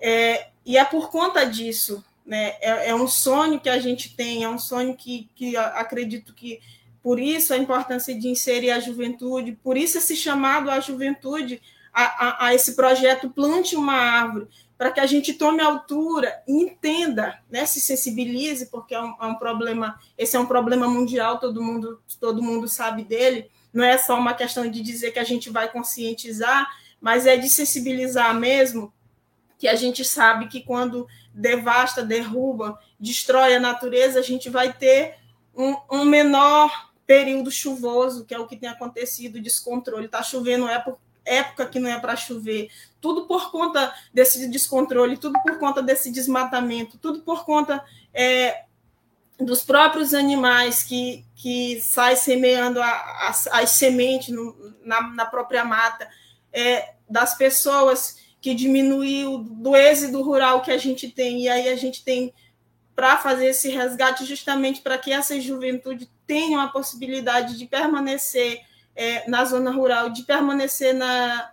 É, 0.00 0.48
e 0.64 0.76
é 0.76 0.84
por 0.84 1.10
conta 1.10 1.44
disso, 1.44 2.04
né? 2.24 2.56
É, 2.60 2.90
é, 2.90 2.94
um 2.94 3.08
sonho 3.08 3.58
que 3.58 3.70
a 3.70 3.78
gente 3.78 4.14
tem, 4.14 4.44
é 4.44 4.48
um 4.48 4.58
sonho 4.58 4.94
que, 4.94 5.30
que 5.34 5.56
acredito 5.56 6.34
que 6.34 6.60
por 7.02 7.18
isso 7.18 7.54
a 7.54 7.56
importância 7.56 8.14
de 8.14 8.28
inserir 8.28 8.70
a 8.70 8.80
juventude, 8.80 9.58
por 9.62 9.78
isso 9.78 9.96
esse 9.96 10.14
chamado 10.14 10.70
à 10.70 10.78
juventude 10.78 11.62
a, 11.92 12.04
a, 12.04 12.46
a 12.46 12.54
esse 12.54 12.76
projeto 12.76 13.30
Plante 13.30 13.74
uma 13.76 13.94
Árvore, 13.94 14.48
para 14.76 14.92
que 14.92 15.00
a 15.00 15.06
gente 15.06 15.32
tome 15.32 15.62
altura 15.62 16.42
entenda, 16.46 17.40
né, 17.50 17.66
se 17.66 17.80
sensibilize, 17.80 18.66
porque 18.66 18.94
é 18.94 19.00
um, 19.00 19.14
é 19.20 19.26
um, 19.26 19.34
problema, 19.34 19.98
esse 20.16 20.36
é 20.36 20.40
um 20.40 20.46
problema 20.46 20.86
mundial, 20.86 21.40
todo 21.40 21.62
mundo, 21.62 22.00
todo 22.20 22.42
mundo 22.42 22.68
sabe 22.68 23.02
dele, 23.02 23.50
não 23.72 23.82
é 23.82 23.98
só 23.98 24.16
uma 24.18 24.34
questão 24.34 24.70
de 24.70 24.80
dizer 24.80 25.10
que 25.10 25.18
a 25.18 25.24
gente 25.24 25.50
vai 25.50 25.70
conscientizar, 25.70 26.68
mas 27.00 27.26
é 27.26 27.36
de 27.36 27.48
sensibilizar 27.48 28.34
mesmo, 28.34 28.92
que 29.58 29.68
a 29.68 29.74
gente 29.74 30.04
sabe 30.04 30.46
que 30.46 30.60
quando 30.60 31.06
devasta, 31.34 32.02
derruba, 32.02 32.78
destrói 32.98 33.54
a 33.54 33.60
natureza, 33.60 34.20
a 34.20 34.22
gente 34.22 34.48
vai 34.48 34.72
ter 34.72 35.16
um, 35.54 35.76
um 35.90 36.04
menor 36.04 36.90
período 37.06 37.50
chuvoso, 37.50 38.24
que 38.24 38.34
é 38.34 38.38
o 38.38 38.46
que 38.46 38.56
tem 38.56 38.68
acontecido, 38.68 39.40
descontrole. 39.40 40.06
Está 40.06 40.22
chovendo 40.22 40.68
é 40.68 40.78
por, 40.78 40.98
época 41.28 41.66
que 41.66 41.78
não 41.78 41.90
é 41.90 41.98
para 41.98 42.16
chover, 42.16 42.70
tudo 43.00 43.26
por 43.26 43.50
conta 43.50 43.94
desse 44.12 44.48
descontrole, 44.48 45.16
tudo 45.16 45.38
por 45.42 45.58
conta 45.58 45.82
desse 45.82 46.10
desmatamento, 46.10 46.98
tudo 46.98 47.20
por 47.20 47.44
conta 47.44 47.84
é, 48.12 48.64
dos 49.38 49.62
próprios 49.62 50.14
animais 50.14 50.82
que, 50.82 51.24
que 51.36 51.80
saem 51.80 52.16
semeando 52.16 52.80
as, 52.82 53.70
sementes 53.70 54.34
na, 54.82 55.02
na, 55.10 55.26
própria 55.26 55.64
mata, 55.64 56.08
é, 56.52 56.94
das 57.08 57.36
pessoas 57.36 58.16
que 58.40 58.54
diminuiu 58.54 59.38
do 59.38 59.76
êxito 59.76 60.22
rural 60.22 60.62
que 60.62 60.70
a 60.70 60.78
gente 60.78 61.10
tem, 61.10 61.42
e 61.42 61.48
aí 61.48 61.68
a 61.68 61.76
gente 61.76 62.04
tem 62.04 62.32
para 62.94 63.16
fazer 63.16 63.46
esse 63.46 63.68
resgate 63.68 64.24
justamente 64.24 64.80
para 64.80 64.98
que 64.98 65.12
essa 65.12 65.40
juventude 65.40 66.10
tenha 66.26 66.62
a 66.62 66.68
possibilidade 66.68 67.56
de 67.56 67.66
permanecer 67.66 68.60
é, 68.94 69.28
na 69.28 69.44
zona 69.44 69.70
rural, 69.70 70.10
de 70.10 70.22
permanecer 70.22 70.94
na 70.94 71.52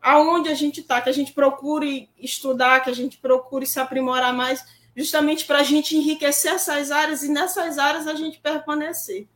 aonde 0.00 0.48
a 0.48 0.54
gente 0.54 0.80
está, 0.80 1.00
que 1.00 1.08
a 1.08 1.12
gente 1.12 1.32
procure 1.32 2.08
estudar, 2.18 2.80
que 2.80 2.90
a 2.90 2.94
gente 2.94 3.18
procure 3.18 3.66
se 3.66 3.80
aprimorar 3.80 4.32
mais, 4.32 4.64
justamente 4.94 5.44
para 5.44 5.58
a 5.58 5.64
gente 5.64 5.96
enriquecer 5.96 6.52
essas 6.52 6.90
áreas 6.92 7.24
e 7.24 7.28
nessas 7.28 7.76
áreas 7.76 8.06
a 8.06 8.14
gente 8.14 8.38
permanecer. 8.38 9.26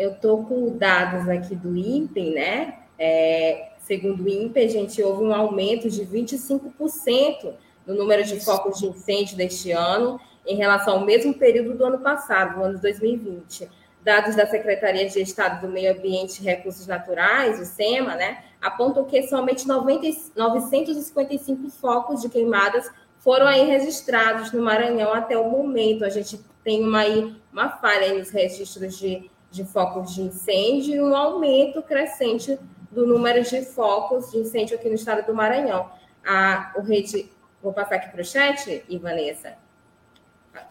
eu 0.00 0.12
estou 0.12 0.42
com 0.46 0.78
dados 0.78 1.28
aqui 1.28 1.54
do 1.54 1.76
INPE, 1.76 2.30
né? 2.30 2.78
É, 2.98 3.69
segundo 3.90 4.22
o 4.22 4.28
INPE, 4.28 4.68
gente 4.68 5.02
houve 5.02 5.24
um 5.24 5.34
aumento 5.34 5.90
de 5.90 6.06
25% 6.06 7.52
no 7.84 7.96
número 7.96 8.22
de 8.22 8.38
focos 8.38 8.78
de 8.78 8.86
incêndio 8.86 9.36
deste 9.36 9.72
ano 9.72 10.20
em 10.46 10.54
relação 10.54 11.00
ao 11.00 11.04
mesmo 11.04 11.34
período 11.34 11.76
do 11.76 11.84
ano 11.84 11.98
passado, 11.98 12.54
do 12.54 12.64
ano 12.64 12.76
de 12.76 12.82
2020. 12.82 13.68
Dados 14.04 14.36
da 14.36 14.46
Secretaria 14.46 15.08
de 15.08 15.20
Estado 15.20 15.66
do 15.66 15.72
Meio 15.72 15.90
Ambiente 15.90 16.38
e 16.38 16.44
Recursos 16.44 16.86
Naturais, 16.86 17.58
o 17.58 17.64
SEMA, 17.64 18.14
né, 18.14 18.44
apontam 18.62 19.04
que 19.04 19.24
somente 19.24 19.66
90, 19.66 20.06
955 20.36 21.68
focos 21.70 22.22
de 22.22 22.28
queimadas 22.28 22.88
foram 23.18 23.48
aí 23.48 23.66
registrados 23.66 24.52
no 24.52 24.62
Maranhão 24.62 25.12
até 25.12 25.36
o 25.36 25.50
momento. 25.50 26.04
A 26.04 26.10
gente 26.10 26.40
tem 26.62 26.84
uma, 26.84 27.00
aí, 27.00 27.34
uma 27.52 27.70
falha 27.70 28.16
nos 28.16 28.30
registros 28.30 28.96
de 28.96 29.28
de 29.50 29.64
focos 29.64 30.14
de 30.14 30.22
incêndio 30.22 30.94
e 30.94 31.02
um 31.02 31.14
aumento 31.14 31.82
crescente 31.82 32.58
do 32.90 33.06
número 33.06 33.42
de 33.42 33.62
focos 33.62 34.30
de 34.30 34.38
incêndio 34.38 34.76
aqui 34.76 34.88
no 34.88 34.94
estado 34.94 35.24
do 35.26 35.34
Maranhão. 35.34 35.90
A, 36.24 36.72
o 36.76 36.80
rede, 36.80 37.30
vou 37.62 37.72
passar 37.72 37.96
aqui 37.96 38.10
para 38.10 38.20
o 38.20 38.24
chat, 38.24 38.84
e 38.88 38.98
Vanessa. 38.98 39.54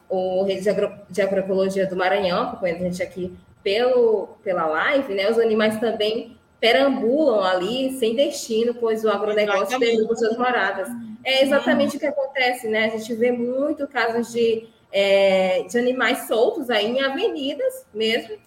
O 0.10 0.44
Rede 0.44 0.62
de, 0.62 0.70
Agro, 0.70 0.92
de 1.10 1.22
Agroecologia 1.22 1.88
do 1.88 1.96
Maranhão, 1.96 2.50
acompanhando 2.50 2.82
a 2.82 2.84
gente 2.86 3.02
aqui 3.02 3.38
pelo, 3.64 4.38
pela 4.44 4.66
live, 4.66 5.14
né? 5.14 5.30
Os 5.30 5.40
animais 5.40 5.80
também 5.80 6.38
perambulam 6.60 7.44
ali 7.44 7.98
sem 7.98 8.16
destino, 8.16 8.74
pois 8.76 9.06
o 9.06 9.10
agronegócio 9.10 9.80
derruba 9.80 10.16
suas 10.16 10.38
moradas. 10.38 10.90
É 11.24 11.44
exatamente 11.44 11.98
o 11.98 12.00
que 12.00 12.06
acontece, 12.06 12.68
né? 12.68 12.86
A 12.86 12.98
gente 12.98 13.14
vê 13.14 13.32
muito 13.32 13.88
casos 13.88 14.32
de, 14.32 14.68
é, 14.92 15.64
de 15.64 15.78
animais 15.78 16.28
soltos 16.28 16.70
aí 16.70 16.88
em 16.88 17.02
avenidas 17.02 17.86
mesmo, 17.94 18.38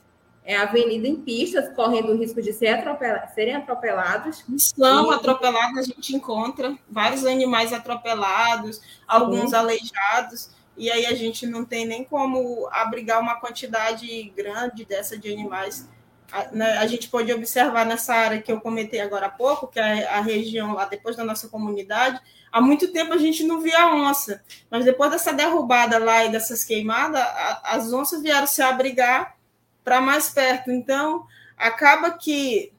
é, 0.44 0.56
avenida 0.56 1.06
em 1.06 1.16
pistas, 1.16 1.74
correndo 1.74 2.12
o 2.12 2.16
risco 2.16 2.42
de 2.42 2.52
ser 2.52 2.68
atropela 2.68 3.28
serem 3.28 3.54
atropelados. 3.54 4.44
São 4.58 5.12
e... 5.12 5.14
atropelados, 5.14 5.78
a 5.78 5.82
gente 5.82 6.16
encontra 6.16 6.76
vários 6.90 7.24
animais 7.24 7.72
atropelados, 7.72 8.80
alguns 9.06 9.50
Sim. 9.50 9.56
aleijados, 9.56 10.50
e 10.76 10.90
aí 10.90 11.06
a 11.06 11.14
gente 11.14 11.46
não 11.46 11.64
tem 11.64 11.86
nem 11.86 12.02
como 12.02 12.68
abrigar 12.72 13.20
uma 13.20 13.36
quantidade 13.36 14.32
grande 14.36 14.84
dessa 14.84 15.16
de 15.16 15.32
animais. 15.32 15.88
A, 16.32 16.46
né, 16.50 16.78
a 16.78 16.86
gente 16.86 17.08
pode 17.08 17.32
observar 17.32 17.84
nessa 17.84 18.14
área 18.14 18.40
que 18.40 18.50
eu 18.50 18.60
comentei 18.60 19.00
agora 19.00 19.26
há 19.26 19.30
pouco, 19.30 19.68
que 19.68 19.78
é 19.78 20.08
a 20.08 20.20
região 20.20 20.72
lá 20.72 20.86
depois 20.86 21.14
da 21.14 21.22
nossa 21.22 21.48
comunidade, 21.48 22.18
há 22.50 22.60
muito 22.60 22.90
tempo 22.90 23.12
a 23.12 23.18
gente 23.18 23.44
não 23.44 23.60
via 23.60 23.94
onça, 23.94 24.42
mas 24.70 24.84
depois 24.84 25.10
dessa 25.10 25.32
derrubada 25.32 25.98
lá 25.98 26.24
e 26.24 26.32
dessas 26.32 26.64
queimadas, 26.64 27.20
a, 27.20 27.60
as 27.64 27.92
onças 27.92 28.22
vieram 28.22 28.46
se 28.46 28.62
abrigar 28.62 29.36
para 29.84 30.00
mais 30.00 30.30
perto. 30.30 30.70
Então, 30.70 31.26
acaba 31.56 32.12
que 32.12 32.72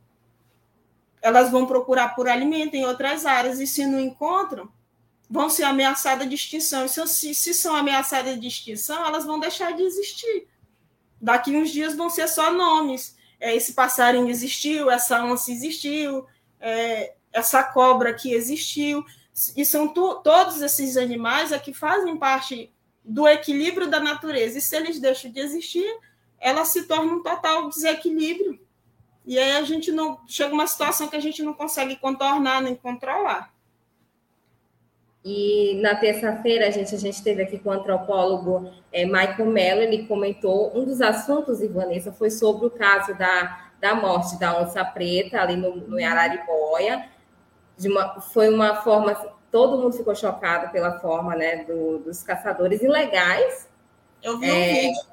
elas 1.22 1.50
vão 1.50 1.66
procurar 1.66 2.16
por 2.16 2.28
alimento 2.28 2.76
em 2.76 2.86
outras 2.86 3.26
áreas 3.26 3.60
e 3.60 3.66
se 3.66 3.86
não 3.86 4.00
encontram, 4.00 4.70
vão 5.30 5.50
ser 5.50 5.64
ameaçadas 5.64 6.28
de 6.28 6.36
extinção. 6.36 6.86
E 6.86 6.90
se, 6.90 7.34
se 7.34 7.54
são 7.54 7.76
ameaçadas 7.76 8.40
de 8.40 8.48
extinção, 8.48 9.06
elas 9.06 9.26
vão 9.26 9.40
deixar 9.40 9.72
de 9.74 9.82
existir. 9.84 10.48
Daqui 11.20 11.56
uns 11.56 11.70
dias 11.70 11.96
vão 11.96 12.10
ser 12.10 12.28
só 12.28 12.52
nomes. 12.52 13.16
É, 13.40 13.56
esse 13.56 13.74
passarinho 13.74 14.30
existiu, 14.30 14.92
essa 14.92 15.24
onça 15.24 15.52
existiu, 15.52 16.28
é, 16.60 17.14
essa 17.32 17.64
cobra 17.64 18.14
que 18.14 18.34
existiu. 18.34 19.06
E 19.56 19.66
são 19.66 19.88
to, 19.88 20.22
todos 20.24 20.62
esses 20.62 20.98
animais 20.98 21.52
é 21.52 21.58
que 21.58 21.74
fazem 21.74 22.18
parte 22.18 22.72
do 23.04 23.28
equilíbrio 23.28 23.90
da 23.90 24.00
natureza. 24.00 24.58
E 24.58 24.62
se 24.62 24.76
eles 24.76 25.00
deixam 25.00 25.32
de 25.32 25.40
existir, 25.40 25.90
ela 26.44 26.66
se 26.66 26.84
torna 26.84 27.14
um 27.14 27.24
total 27.24 27.70
desequilíbrio. 27.70 28.60
E 29.26 29.40
aí 29.40 29.54
a 29.54 29.64
gente 29.64 29.92
não 29.92 30.20
chega 30.28 30.54
uma 30.54 30.68
situação 30.68 31.08
que 31.08 31.16
a 31.16 31.22
gente 31.22 31.42
não 31.42 31.54
consegue 31.54 31.96
contornar 31.96 32.62
nem 32.62 32.76
controlar. 32.76 33.54
E 35.24 35.80
na 35.82 35.96
terça-feira, 35.96 36.68
a 36.68 36.70
gente, 36.70 36.94
a 36.94 36.98
gente 36.98 37.24
teve 37.24 37.42
aqui 37.42 37.58
com 37.58 37.70
o 37.70 37.72
antropólogo 37.72 38.70
é, 38.92 39.06
Michael 39.06 39.46
Mello, 39.46 39.82
ele 39.82 40.06
comentou, 40.06 40.78
um 40.78 40.84
dos 40.84 41.02
assuntos, 41.02 41.62
Ivanessa, 41.62 42.12
foi 42.12 42.30
sobre 42.30 42.68
o 42.68 42.70
caso 42.70 43.18
da, 43.18 43.70
da 43.80 43.96
morte 43.96 44.38
da 44.38 44.60
onça 44.62 44.84
preta 44.84 45.40
ali 45.40 45.56
no, 45.56 45.78
no 45.78 46.06
Araribóia. 46.06 47.08
De 47.78 47.88
uma, 47.88 48.20
foi 48.20 48.54
uma 48.54 48.82
forma, 48.82 49.16
todo 49.50 49.82
mundo 49.82 49.96
ficou 49.96 50.14
chocado 50.14 50.70
pela 50.74 51.00
forma 51.00 51.34
né, 51.38 51.64
do, 51.64 52.00
dos 52.00 52.22
caçadores 52.22 52.82
ilegais. 52.82 53.70
Eu 54.22 54.38
vi 54.38 54.50
é, 54.50 54.52
um 54.52 54.74
vídeo 54.74 55.13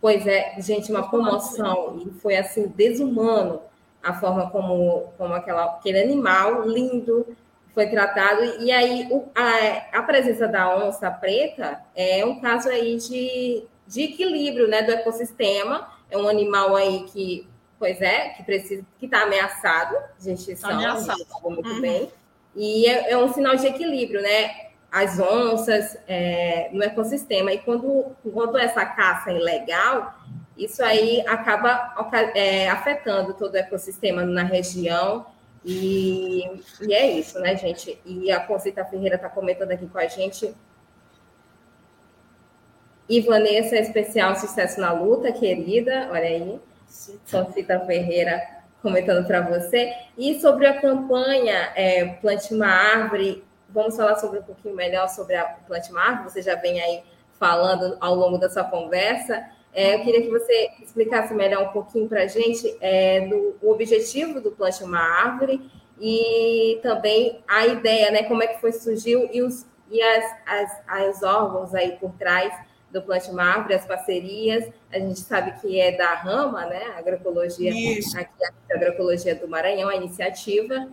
Pois 0.00 0.26
é, 0.26 0.54
gente, 0.60 0.90
uma 0.90 1.08
comoção. 1.08 2.02
E 2.06 2.10
foi 2.20 2.36
assim, 2.36 2.68
desumano 2.68 3.62
a 4.02 4.14
forma 4.14 4.48
como, 4.50 5.12
como 5.18 5.34
aquela, 5.34 5.64
aquele 5.64 6.00
animal 6.00 6.62
lindo 6.68 7.26
foi 7.74 7.88
tratado. 7.88 8.42
E 8.60 8.70
aí, 8.70 9.08
o, 9.10 9.28
a, 9.34 9.98
a 9.98 10.02
presença 10.02 10.46
da 10.46 10.76
onça 10.76 11.10
preta 11.10 11.80
é 11.94 12.24
um 12.24 12.40
caso 12.40 12.68
aí 12.68 12.96
de, 12.96 13.64
de 13.86 14.02
equilíbrio 14.02 14.68
né, 14.68 14.82
do 14.82 14.92
ecossistema. 14.92 15.88
É 16.10 16.16
um 16.16 16.28
animal 16.28 16.74
aí 16.76 17.04
que, 17.04 17.46
pois 17.78 18.00
é, 18.00 18.30
que 18.30 18.42
precisa, 18.42 18.84
que 18.98 19.06
está 19.06 19.22
ameaçado 19.22 19.96
de 20.18 20.32
extinção, 20.32 20.70
ameaçado. 20.70 21.24
muito 21.44 21.68
uhum. 21.68 21.80
bem. 21.80 22.10
E 22.56 22.86
é, 22.86 23.12
é 23.12 23.18
um 23.18 23.32
sinal 23.32 23.56
de 23.56 23.66
equilíbrio, 23.66 24.22
né? 24.22 24.67
As 24.90 25.18
onças 25.18 25.98
é, 26.06 26.70
no 26.72 26.82
ecossistema. 26.82 27.52
E 27.52 27.58
quando, 27.58 28.16
quando 28.32 28.58
essa 28.58 28.84
caça 28.86 29.30
é 29.30 29.36
ilegal, 29.36 30.18
isso 30.56 30.82
aí 30.82 31.22
acaba 31.26 31.94
é, 32.34 32.68
afetando 32.68 33.34
todo 33.34 33.54
o 33.54 33.58
ecossistema 33.58 34.24
na 34.24 34.42
região. 34.42 35.26
E, 35.64 36.62
e, 36.80 36.94
é 36.94 37.06
isso, 37.12 37.38
né, 37.38 37.56
gente? 37.56 38.00
E 38.04 38.30
a 38.32 38.40
Concita 38.40 38.84
Ferreira 38.84 39.16
está 39.16 39.28
comentando 39.28 39.72
aqui 39.72 39.86
com 39.86 39.98
a 39.98 40.06
gente. 40.06 40.54
E 43.08 43.20
Vanessa, 43.20 43.76
especial 43.76 44.36
sucesso 44.36 44.80
na 44.80 44.92
luta, 44.92 45.32
querida. 45.32 46.08
Olha 46.10 46.28
aí. 46.28 46.60
Concita 47.30 47.80
Ferreira 47.80 48.42
comentando 48.82 49.26
para 49.26 49.42
você. 49.42 49.92
E 50.16 50.40
sobre 50.40 50.66
a 50.66 50.80
campanha 50.80 51.72
é, 51.74 52.06
Plante 52.20 52.54
uma 52.54 52.68
Árvore 52.68 53.44
vamos 53.68 53.96
falar 53.96 54.16
sobre 54.16 54.40
um 54.40 54.42
pouquinho 54.42 54.74
melhor 54.74 55.08
sobre 55.08 55.36
a 55.36 55.44
Plant 55.44 55.90
Marvel. 55.90 56.30
Você 56.30 56.42
já 56.42 56.54
vem 56.54 56.80
aí 56.80 57.02
falando 57.38 57.96
ao 58.00 58.14
longo 58.14 58.38
da 58.38 58.48
sua 58.48 58.64
conversa. 58.64 59.44
É, 59.72 59.94
eu 59.94 60.02
queria 60.02 60.22
que 60.22 60.30
você 60.30 60.70
explicasse 60.82 61.34
melhor 61.34 61.68
um 61.68 61.72
pouquinho 61.72 62.08
para 62.08 62.22
a 62.22 62.26
gente 62.26 62.76
é, 62.80 63.26
do, 63.28 63.56
o 63.62 63.70
objetivo 63.70 64.40
do 64.40 64.50
Plante 64.50 64.82
uma 64.82 64.98
Árvore 64.98 65.70
e 66.00 66.78
também 66.82 67.40
a 67.46 67.66
ideia, 67.66 68.10
né? 68.10 68.22
Como 68.24 68.42
é 68.42 68.46
que 68.46 68.60
foi 68.60 68.72
surgiu 68.72 69.28
e 69.32 69.42
os 69.42 69.66
e 69.90 70.02
as, 70.02 70.24
as, 70.44 70.80
as 70.86 71.22
órgãos 71.22 71.74
aí 71.74 71.92
por 71.92 72.12
trás 72.12 72.52
do 72.90 73.00
Plante 73.00 73.30
uma 73.30 73.42
Árvore, 73.42 73.74
as 73.74 73.86
parcerias. 73.86 74.70
A 74.92 74.98
gente 74.98 75.20
sabe 75.20 75.58
que 75.60 75.80
é 75.80 75.96
da 75.96 76.14
Rama, 76.14 76.66
né? 76.66 76.82
Agroecologia, 76.96 77.70
Isso. 77.70 78.18
aqui 78.18 78.44
a 78.44 78.74
Agroecologia 78.74 79.34
do 79.34 79.48
Maranhão, 79.48 79.88
a 79.88 79.96
iniciativa. 79.96 80.88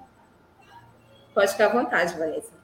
Pode 1.33 1.51
ficar 1.51 1.65
à 1.65 1.69
vontade, 1.69 2.17
Vanessa 2.17 2.54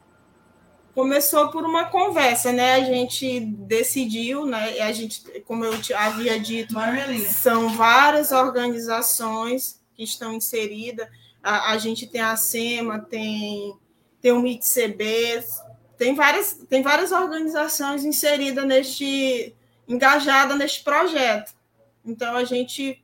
começou 0.93 1.49
por 1.49 1.63
uma 1.63 1.85
conversa, 1.85 2.51
né? 2.51 2.75
A 2.75 2.83
gente 2.83 3.39
decidiu, 3.39 4.45
né? 4.45 4.79
A 4.81 4.91
gente, 4.91 5.21
como 5.41 5.65
eu 5.65 5.73
havia 5.95 6.39
dito, 6.39 6.73
são 7.29 7.69
várias 7.69 8.31
organizações 8.31 9.79
que 9.95 10.03
estão 10.03 10.33
inseridas. 10.33 11.07
A, 11.41 11.71
a 11.71 11.77
gente 11.77 12.07
tem 12.07 12.21
a 12.21 12.35
SEMA, 12.35 12.99
tem, 12.99 13.75
tem 14.21 14.31
o 14.31 14.41
MITCB, 14.41 15.43
tem 15.97 16.13
várias, 16.13 16.53
tem 16.69 16.81
várias 16.81 17.11
organizações 17.11 18.03
inseridas 18.03 18.65
neste, 18.65 19.55
engajada 19.87 20.55
neste 20.55 20.83
projeto. 20.83 21.53
Então 22.05 22.35
a 22.35 22.43
gente 22.43 23.03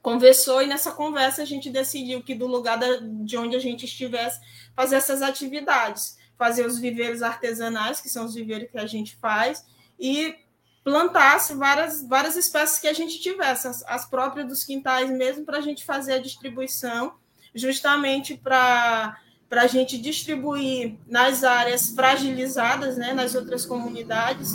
conversou 0.00 0.62
e 0.62 0.66
nessa 0.66 0.92
conversa 0.92 1.42
a 1.42 1.46
gente 1.46 1.70
decidiu 1.70 2.22
que 2.22 2.34
do 2.34 2.46
lugar 2.46 2.78
da, 2.78 2.98
de 3.00 3.38
onde 3.38 3.56
a 3.56 3.58
gente 3.58 3.86
estivesse 3.86 4.38
fazer 4.76 4.96
essas 4.96 5.22
atividades 5.22 6.22
fazer 6.38 6.66
os 6.66 6.78
viveiros 6.78 7.22
artesanais, 7.22 8.00
que 8.00 8.08
são 8.08 8.24
os 8.24 8.34
viveiros 8.34 8.70
que 8.70 8.78
a 8.78 8.86
gente 8.86 9.16
faz, 9.16 9.64
e 9.98 10.36
plantasse 10.82 11.54
várias, 11.54 12.06
várias 12.06 12.36
espécies 12.36 12.78
que 12.78 12.86
a 12.86 12.92
gente 12.92 13.18
tivesse, 13.20 13.66
as, 13.66 13.82
as 13.86 14.04
próprias 14.04 14.46
dos 14.46 14.64
quintais 14.64 15.10
mesmo, 15.10 15.44
para 15.44 15.58
a 15.58 15.62
gente 15.62 15.84
fazer 15.84 16.14
a 16.14 16.18
distribuição, 16.18 17.14
justamente 17.54 18.36
para 18.36 19.16
a 19.50 19.66
gente 19.66 19.96
distribuir 19.96 20.96
nas 21.06 21.42
áreas 21.42 21.90
fragilizadas, 21.90 22.98
né, 22.98 23.14
nas 23.14 23.34
outras 23.34 23.64
comunidades, 23.64 24.52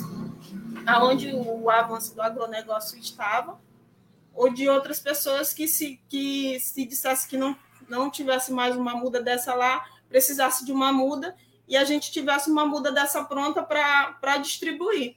aonde 0.86 1.34
o 1.34 1.70
avanço 1.70 2.14
do 2.14 2.22
agronegócio 2.22 3.00
estava, 3.00 3.60
ou 4.34 4.54
de 4.54 4.70
outras 4.70 5.00
pessoas 5.00 5.54
que 5.54 5.68
se, 5.68 6.00
que 6.08 6.60
se 6.60 6.86
dissesse 6.86 7.28
que 7.28 7.38
não, 7.38 7.58
não 7.88 8.10
tivesse 8.10 8.52
mais 8.52 8.76
uma 8.76 8.96
muda 8.96 9.22
dessa 9.22 9.54
lá, 9.54 9.84
precisasse 10.08 10.66
de 10.66 10.72
uma 10.72 10.94
muda, 10.94 11.36
e 11.70 11.78
a 11.78 11.86
gente 11.86 12.12
tivesse 12.12 12.50
uma 12.50 12.66
muda 12.66 12.92
dessa 12.92 13.24
pronta 13.24 13.62
para 13.62 14.38
distribuir. 14.38 15.16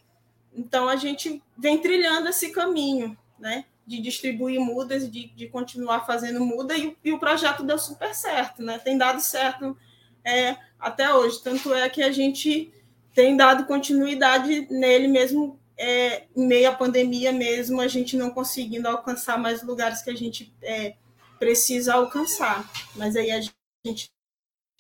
Então, 0.55 0.87
a 0.87 0.97
gente 0.97 1.43
vem 1.57 1.79
trilhando 1.79 2.29
esse 2.29 2.51
caminho. 2.51 3.17
né? 3.39 3.65
De 3.85 4.01
distribuir 4.01 4.61
mudas, 4.61 5.11
de, 5.11 5.29
de 5.29 5.49
continuar 5.49 6.07
fazendo 6.07 6.45
muda, 6.45 6.77
e, 6.77 6.97
e, 7.03 7.13
o 7.13 7.19
projeto 7.19 7.65
deu 7.65 7.77
super 7.79 8.15
certo, 8.15 8.63
né? 8.63 8.79
Tem 8.79 8.97
dado 8.97 9.21
certo 9.21 9.77
é, 10.25 10.57
até 10.79 11.13
hoje. 11.13 11.43
Tanto 11.43 11.75
é 11.75 11.89
que 11.89 12.03
a 12.03 12.13
gente 12.13 12.73
tem 13.13 13.37
dado 13.37 13.67
continuidade 13.67 14.69
nele 14.71 15.09
mesmo 15.09 15.59
é, 15.77 16.27
em 16.37 16.47
meio 16.47 16.69
à 16.69 16.73
pandemia 16.73 17.33
mesmo, 17.33 17.81
a 17.81 17.89
gente 17.89 18.17
não 18.17 18.31
conseguindo 18.31 18.87
alcançar 18.87 19.37
mais 19.37 19.63
lugares 19.63 20.03
que 20.03 20.11
a 20.11 20.15
gente 20.15 20.55
é, 20.63 20.95
precisa 21.39 21.95
alcançar. 21.95 22.71
Mas 22.95 23.17
aí 23.17 23.33
a 23.33 23.41
gente 23.85 24.13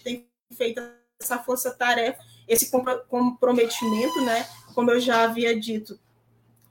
tem 0.04 0.28
feito 0.52 0.80
essa 1.22 1.38
força-tarefa, 1.38 2.18
esse 2.46 2.70
comprometimento, 3.08 4.20
né? 4.22 4.46
Como 4.74 4.90
eu 4.90 5.00
já 5.00 5.24
havia 5.24 5.58
dito, 5.58 5.98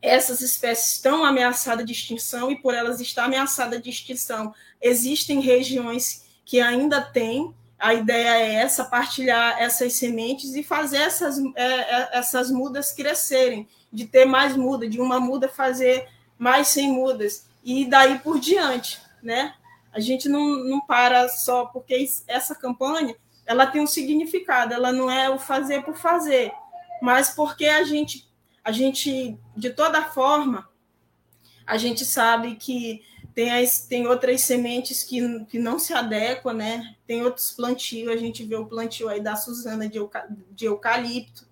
essas 0.01 0.41
espécies 0.41 0.95
estão 0.95 1.23
ameaçadas 1.23 1.85
de 1.85 1.91
extinção 1.91 2.51
e 2.51 2.59
por 2.59 2.73
elas 2.73 2.99
estar 2.99 3.25
ameaçada 3.25 3.79
de 3.79 3.89
extinção, 3.89 4.53
existem 4.81 5.39
regiões 5.39 6.25
que 6.43 6.59
ainda 6.59 7.01
têm. 7.01 7.53
A 7.77 7.93
ideia 7.93 8.37
é 8.37 8.53
essa, 8.55 8.85
partilhar 8.85 9.59
essas 9.59 9.93
sementes 9.93 10.55
e 10.55 10.63
fazer 10.63 10.97
essas, 10.97 11.37
é, 11.55 11.65
é, 11.65 12.09
essas 12.13 12.51
mudas 12.51 12.91
crescerem, 12.91 13.67
de 13.91 14.05
ter 14.05 14.25
mais 14.25 14.55
muda, 14.55 14.87
de 14.87 14.99
uma 14.99 15.19
muda 15.19 15.49
fazer 15.49 16.07
mais 16.37 16.67
sem 16.69 16.91
mudas, 16.91 17.47
e 17.63 17.85
daí 17.85 18.19
por 18.19 18.39
diante, 18.39 18.99
né? 19.21 19.53
A 19.93 19.99
gente 19.99 20.29
não, 20.29 20.63
não 20.63 20.81
para 20.81 21.27
só 21.27 21.65
porque 21.65 22.07
essa 22.27 22.55
campanha 22.55 23.15
ela 23.51 23.67
tem 23.67 23.81
um 23.81 23.87
significado, 23.87 24.73
ela 24.73 24.91
não 24.91 25.11
é 25.11 25.29
o 25.29 25.37
fazer 25.37 25.83
por 25.83 25.95
fazer, 25.95 26.51
mas 27.01 27.31
porque 27.31 27.65
a 27.65 27.83
gente, 27.83 28.29
a 28.63 28.71
gente 28.71 29.37
de 29.55 29.69
toda 29.71 30.01
forma, 30.03 30.69
a 31.67 31.77
gente 31.77 32.05
sabe 32.05 32.55
que 32.55 33.03
tem, 33.35 33.51
as, 33.51 33.85
tem 33.85 34.07
outras 34.07 34.41
sementes 34.41 35.03
que, 35.03 35.45
que 35.45 35.59
não 35.59 35.77
se 35.77 35.93
adequam, 35.93 36.53
né? 36.53 36.95
Tem 37.05 37.23
outros 37.23 37.51
plantios, 37.51 38.09
a 38.09 38.17
gente 38.17 38.43
vê 38.43 38.55
o 38.55 38.65
plantio 38.65 39.09
aí 39.09 39.21
da 39.21 39.35
Suzana 39.35 39.87
de, 39.87 39.97
euca, 39.97 40.27
de 40.51 40.65
eucalipto, 40.65 41.45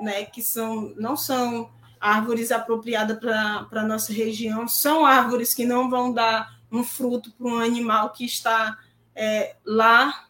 né? 0.00 0.24
Que 0.24 0.42
são, 0.42 0.94
não 0.96 1.16
são 1.16 1.70
árvores 2.00 2.50
apropriadas 2.50 3.18
para 3.18 3.66
a 3.70 3.86
nossa 3.86 4.12
região, 4.12 4.68
são 4.68 5.04
árvores 5.04 5.54
que 5.54 5.64
não 5.66 5.88
vão 5.90 6.12
dar 6.12 6.60
um 6.72 6.82
fruto 6.82 7.30
para 7.32 7.46
um 7.46 7.58
animal 7.58 8.10
que 8.10 8.24
está 8.24 8.78
é, 9.14 9.56
lá, 9.64 10.25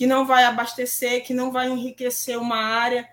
que 0.00 0.06
não 0.06 0.24
vai 0.24 0.44
abastecer, 0.44 1.22
que 1.26 1.34
não 1.34 1.52
vai 1.52 1.68
enriquecer 1.68 2.38
uma 2.38 2.56
área, 2.56 3.06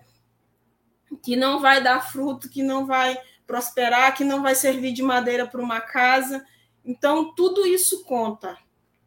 que 1.22 1.36
não 1.36 1.60
vai 1.60 1.82
dar 1.82 2.00
fruto, 2.00 2.48
que 2.48 2.62
não 2.62 2.86
vai 2.86 3.14
prosperar, 3.46 4.16
que 4.16 4.24
não 4.24 4.42
vai 4.42 4.54
servir 4.54 4.92
de 4.92 5.02
madeira 5.02 5.46
para 5.46 5.60
uma 5.60 5.82
casa. 5.82 6.46
Então, 6.82 7.34
tudo 7.34 7.66
isso 7.66 8.04
conta. 8.04 8.56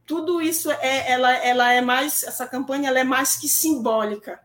Tudo 0.05 0.39
isso 0.39 0.69
é, 0.69 1.11
ela, 1.11 1.35
ela 1.37 1.73
é 1.73 1.81
mais, 1.81 2.21
essa 2.21 2.45
campanha 2.45 2.87
ela 2.87 2.99
é 2.99 3.03
mais 3.03 3.35
que 3.35 3.49
simbólica. 3.49 4.39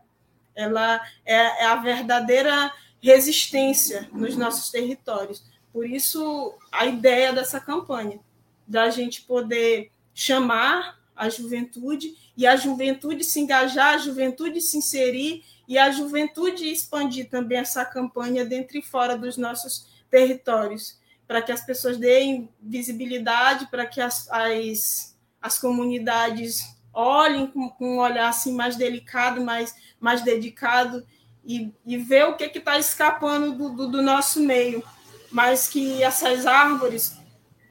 Ela 0.55 0.99
é, 1.23 1.35
é 1.35 1.65
a 1.67 1.75
verdadeira 1.75 2.73
resistência 2.99 4.09
nos 4.13 4.35
nossos 4.35 4.71
territórios. 4.71 5.45
Por 5.71 5.87
isso, 5.87 6.57
a 6.71 6.87
ideia 6.87 7.31
dessa 7.31 7.59
campanha 7.59 8.19
da 8.67 8.89
gente 8.89 9.21
poder 9.21 9.91
chamar 10.11 10.96
a 11.17 11.29
juventude 11.29 12.15
e 12.37 12.45
a 12.45 12.55
juventude 12.55 13.23
se 13.23 13.39
engajar, 13.39 13.95
a 13.95 13.97
juventude 13.97 14.61
se 14.61 14.77
inserir 14.77 15.43
e 15.67 15.77
a 15.77 15.91
juventude 15.91 16.71
expandir 16.71 17.29
também 17.29 17.57
essa 17.57 17.83
campanha 17.83 18.45
dentro 18.45 18.77
e 18.77 18.81
fora 18.81 19.17
dos 19.17 19.35
nossos 19.35 19.87
territórios, 20.09 20.97
para 21.27 21.41
que 21.41 21.51
as 21.51 21.65
pessoas 21.65 21.97
deem 21.97 22.49
visibilidade, 22.61 23.67
para 23.67 23.85
que 23.85 23.99
as, 23.99 24.29
as, 24.31 25.17
as 25.41 25.59
comunidades 25.59 26.77
olhem 26.93 27.47
com, 27.47 27.69
com, 27.69 27.95
um 27.95 27.99
olhar 27.99 28.29
assim 28.29 28.53
mais 28.53 28.75
delicado, 28.75 29.43
mais, 29.43 29.75
mais 29.99 30.21
dedicado 30.21 31.05
e, 31.43 31.73
e 31.85 31.97
ver 31.97 32.25
o 32.25 32.35
que 32.35 32.45
está 32.45 32.77
escapando 32.77 33.53
do, 33.53 33.69
do, 33.75 33.87
do 33.91 34.01
nosso 34.01 34.39
meio, 34.39 34.83
mas 35.29 35.67
que 35.67 36.01
essas 36.01 36.45
árvores 36.45 37.17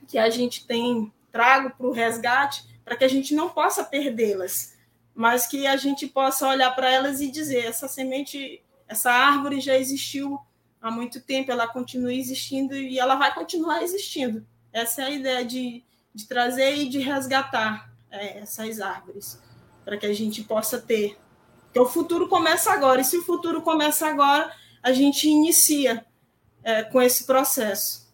que 0.07 0.19
a 0.19 0.29
gente 0.29 0.67
tem 0.67 1.13
trago 1.33 1.71
para 1.71 1.87
o 1.87 1.93
resgate, 1.93 2.65
para 2.87 2.97
que 2.97 3.05
a 3.05 3.09
gente 3.09 3.35
não 3.35 3.49
possa 3.49 3.83
perdê-las, 3.83 4.77
mas 5.13 5.45
que 5.45 5.67
a 5.67 5.77
gente 5.77 6.07
possa 6.07 6.47
olhar 6.47 6.71
para 6.71 6.89
elas 6.89 7.21
e 7.21 7.29
dizer: 7.29 7.65
essa 7.65 7.89
semente, 7.89 8.63
essa 8.87 9.11
árvore 9.11 9.61
já 9.61 9.77
existiu 9.77 10.39
há 10.81 10.89
muito 10.89 11.21
tempo, 11.21 11.51
ela 11.51 11.67
continua 11.67 12.15
existindo 12.15 12.77
e 12.77 12.97
ela 12.97 13.17
vai 13.17 13.35
continuar 13.35 13.83
existindo. 13.83 14.47
Essa 14.73 15.03
é 15.03 15.05
a 15.07 15.11
ideia 15.11 15.45
de, 15.45 15.83
de 16.15 16.29
trazer 16.29 16.77
e 16.77 16.89
de 16.89 17.01
resgatar 17.01 17.91
é, 18.09 18.39
essas 18.39 18.81
árvores, 18.81 19.43
para 19.85 19.97
que 19.97 20.07
a 20.07 20.15
gente 20.15 20.45
possa 20.45 20.79
ter. 20.79 21.19
Porque 21.65 21.81
o 21.81 21.87
futuro 21.87 22.29
começa 22.29 22.71
agora, 22.71 23.01
e 23.01 23.05
se 23.05 23.19
o 23.19 23.25
futuro 23.25 23.63
começa 23.63 24.07
agora, 24.07 24.55
a 24.81 24.93
gente 24.93 25.29
inicia 25.29 26.07
é, 26.63 26.85
com 26.85 27.03
esse 27.03 27.25
processo 27.25 28.06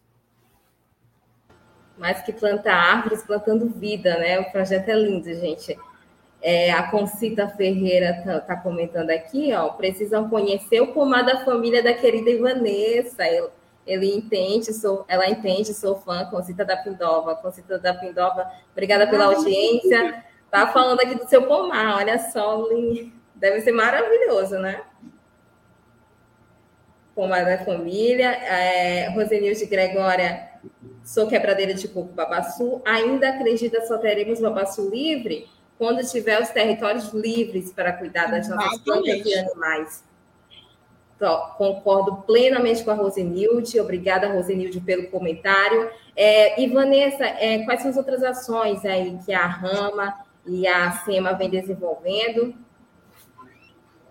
mais 2.03 2.21
que 2.21 2.33
plantar 2.33 2.75
árvores, 2.75 3.23
plantando 3.23 3.69
vida, 3.69 4.19
né? 4.19 4.41
O 4.41 4.51
projeto 4.51 4.89
é 4.89 4.95
lindo, 4.95 5.33
gente. 5.33 5.79
É, 6.43 6.73
a 6.73 6.91
Concita 6.91 7.49
Ferreira 7.49 8.11
está 8.19 8.41
tá 8.41 8.57
comentando 8.57 9.11
aqui, 9.11 9.55
ó, 9.55 9.69
precisam 9.69 10.29
conhecer 10.29 10.81
o 10.81 10.89
pomar 10.89 11.23
da 11.23 11.45
família 11.45 11.81
da 11.81 11.95
querida 11.95 12.29
Ivanessa. 12.29 13.25
Ele, 13.25 13.49
ele 13.87 14.17
entende, 14.17 14.73
sou, 14.75 15.05
ela 15.07 15.31
entende, 15.31 15.73
sou 15.73 15.95
fã, 15.95 16.25
Concita 16.25 16.65
da 16.65 16.77
Pindova. 16.77 17.37
Concita 17.37 17.79
da 17.79 17.95
Pindova, 17.95 18.51
obrigada 18.73 19.07
pela 19.07 19.27
audiência. 19.27 20.25
Tá 20.51 20.67
falando 20.67 20.99
aqui 20.99 21.15
do 21.15 21.29
seu 21.29 21.47
pomar, 21.47 21.99
olha 21.99 22.19
só, 22.19 22.69
deve 23.37 23.61
ser 23.61 23.71
maravilhoso, 23.71 24.59
né? 24.59 24.83
Pomar 27.15 27.45
da 27.45 27.65
família. 27.65 28.33
É, 28.33 29.09
Rosenilde 29.11 29.67
Gregória 29.67 30.51
Sou 31.05 31.27
quebradeira 31.27 31.75
de 31.75 31.89
coco 31.89 32.13
babaçu. 32.13 32.81
Ainda 32.85 33.29
acredita 33.29 33.85
só 33.87 33.99
teremos 33.99 34.41
babaçu 34.41 34.89
livre 34.89 35.49
quando 35.79 36.07
tiver 36.09 36.41
os 36.41 36.51
territórios 36.51 37.13
livres 37.13 37.73
para 37.73 37.93
cuidar 37.93 38.31
das 38.31 38.49
nossas 38.49 38.79
plantas 38.81 39.27
e 39.27 39.35
animais. 39.35 40.05
Então, 41.17 41.51
concordo 41.57 42.17
plenamente 42.23 42.83
com 42.85 42.91
a 42.91 42.95
Rosenilde. 42.95 43.79
Obrigada, 43.81 44.33
Rosenilde, 44.33 44.81
pelo 44.81 45.09
comentário. 45.09 45.91
É, 46.17 46.61
e, 46.61 46.67
Vanessa, 46.69 47.25
é, 47.25 47.65
quais 47.65 47.81
são 47.81 47.91
as 47.91 47.97
outras 47.97 48.23
ações 48.23 48.85
aí 48.85 49.19
que 49.25 49.33
a 49.33 49.47
Rama 49.47 50.15
e 50.47 50.67
a 50.67 50.91
SEMA 51.05 51.33
vem 51.33 51.49
desenvolvendo 51.49 52.55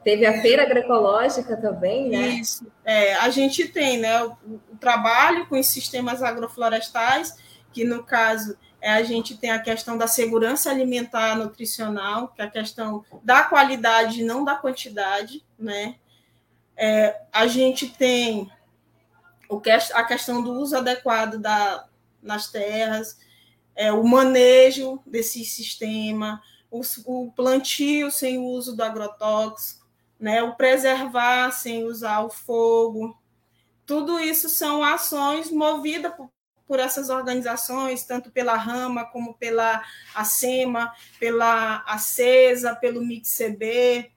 Teve 0.03 0.25
a 0.25 0.41
feira 0.41 0.63
agroecológica 0.63 1.55
também, 1.57 2.09
né? 2.09 2.27
Isso. 2.29 2.65
É, 2.83 3.13
a 3.15 3.29
gente 3.29 3.67
tem 3.67 3.99
né, 3.99 4.23
o, 4.23 4.35
o, 4.71 4.77
trabalho 4.79 5.45
com 5.45 5.59
os 5.59 5.67
sistemas 5.67 6.23
agroflorestais, 6.23 7.37
que 7.71 7.83
no 7.83 8.03
caso 8.03 8.57
é, 8.81 8.91
a 8.91 9.03
gente 9.03 9.37
tem 9.37 9.51
a 9.51 9.59
questão 9.59 9.97
da 9.97 10.07
segurança 10.07 10.71
alimentar 10.71 11.37
nutricional, 11.37 12.29
que 12.29 12.41
é 12.41 12.45
a 12.45 12.49
questão 12.49 13.05
da 13.23 13.43
qualidade, 13.43 14.23
não 14.23 14.43
da 14.43 14.55
quantidade, 14.55 15.45
né? 15.57 15.95
É, 16.75 17.21
a 17.31 17.45
gente 17.45 17.87
tem 17.87 18.51
o 19.47 19.59
que, 19.61 19.69
a 19.69 20.03
questão 20.03 20.41
do 20.41 20.51
uso 20.53 20.75
adequado 20.75 21.37
da, 21.37 21.85
nas 22.23 22.49
terras, 22.49 23.19
é, 23.75 23.91
o 23.91 24.03
manejo 24.03 24.99
desse 25.05 25.45
sistema, 25.45 26.41
o, 26.71 26.81
o 27.05 27.31
plantio 27.33 28.09
sem 28.09 28.39
o 28.39 28.45
uso 28.45 28.75
do 28.75 28.83
agrotóxico, 28.83 29.80
né? 30.21 30.43
o 30.43 30.55
preservar 30.55 31.51
sem 31.51 31.83
usar 31.83 32.21
o 32.21 32.29
fogo. 32.29 33.19
Tudo 33.85 34.19
isso 34.19 34.47
são 34.47 34.83
ações 34.83 35.49
movidas 35.49 36.13
por, 36.13 36.31
por 36.67 36.79
essas 36.79 37.09
organizações, 37.09 38.05
tanto 38.05 38.29
pela 38.29 38.55
Rama 38.55 39.03
como 39.03 39.33
pela 39.33 39.83
ACEMA, 40.13 40.93
pela 41.19 41.83
ACESA, 41.87 42.75
pelo 42.75 43.01
MIXCB. 43.01 44.11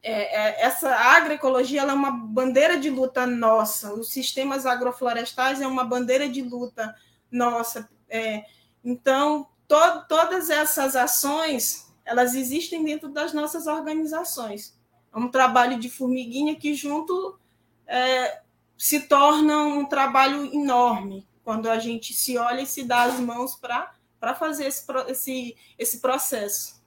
É, 0.00 0.12
é, 0.12 0.62
essa 0.62 0.94
agroecologia 0.94 1.82
é 1.82 1.92
uma 1.92 2.12
bandeira 2.12 2.78
de 2.78 2.88
luta 2.88 3.26
nossa, 3.26 3.92
os 3.92 4.12
sistemas 4.12 4.66
agroflorestais 4.66 5.60
é 5.60 5.66
uma 5.66 5.82
bandeira 5.82 6.28
de 6.28 6.42
luta 6.42 6.94
nossa. 7.30 7.88
É, 8.08 8.44
então, 8.84 9.48
to, 9.66 10.06
todas 10.08 10.50
essas 10.50 10.94
ações 10.94 11.92
elas 12.04 12.34
existem 12.34 12.84
dentro 12.84 13.08
das 13.08 13.32
nossas 13.32 13.66
organizações. 13.66 14.74
É 15.14 15.18
um 15.18 15.28
trabalho 15.28 15.78
de 15.78 15.88
formiguinha 15.88 16.56
que 16.56 16.74
junto 16.74 17.38
é, 17.86 18.40
se 18.76 19.00
torna 19.00 19.58
um 19.64 19.84
trabalho 19.84 20.52
enorme 20.52 21.26
quando 21.44 21.68
a 21.70 21.78
gente 21.78 22.12
se 22.12 22.36
olha 22.36 22.62
e 22.62 22.66
se 22.66 22.84
dá 22.84 23.04
as 23.04 23.20
mãos 23.20 23.54
para 23.54 24.34
fazer 24.34 24.66
esse, 24.66 24.84
esse, 25.08 25.56
esse 25.78 26.00
processo. 26.00 26.82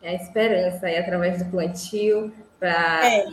É 0.00 0.10
a 0.10 0.14
esperança 0.14 0.86
aí 0.86 0.96
através 0.98 1.42
do 1.42 1.50
plantio 1.50 2.32
para 2.60 3.04
é, 3.04 3.26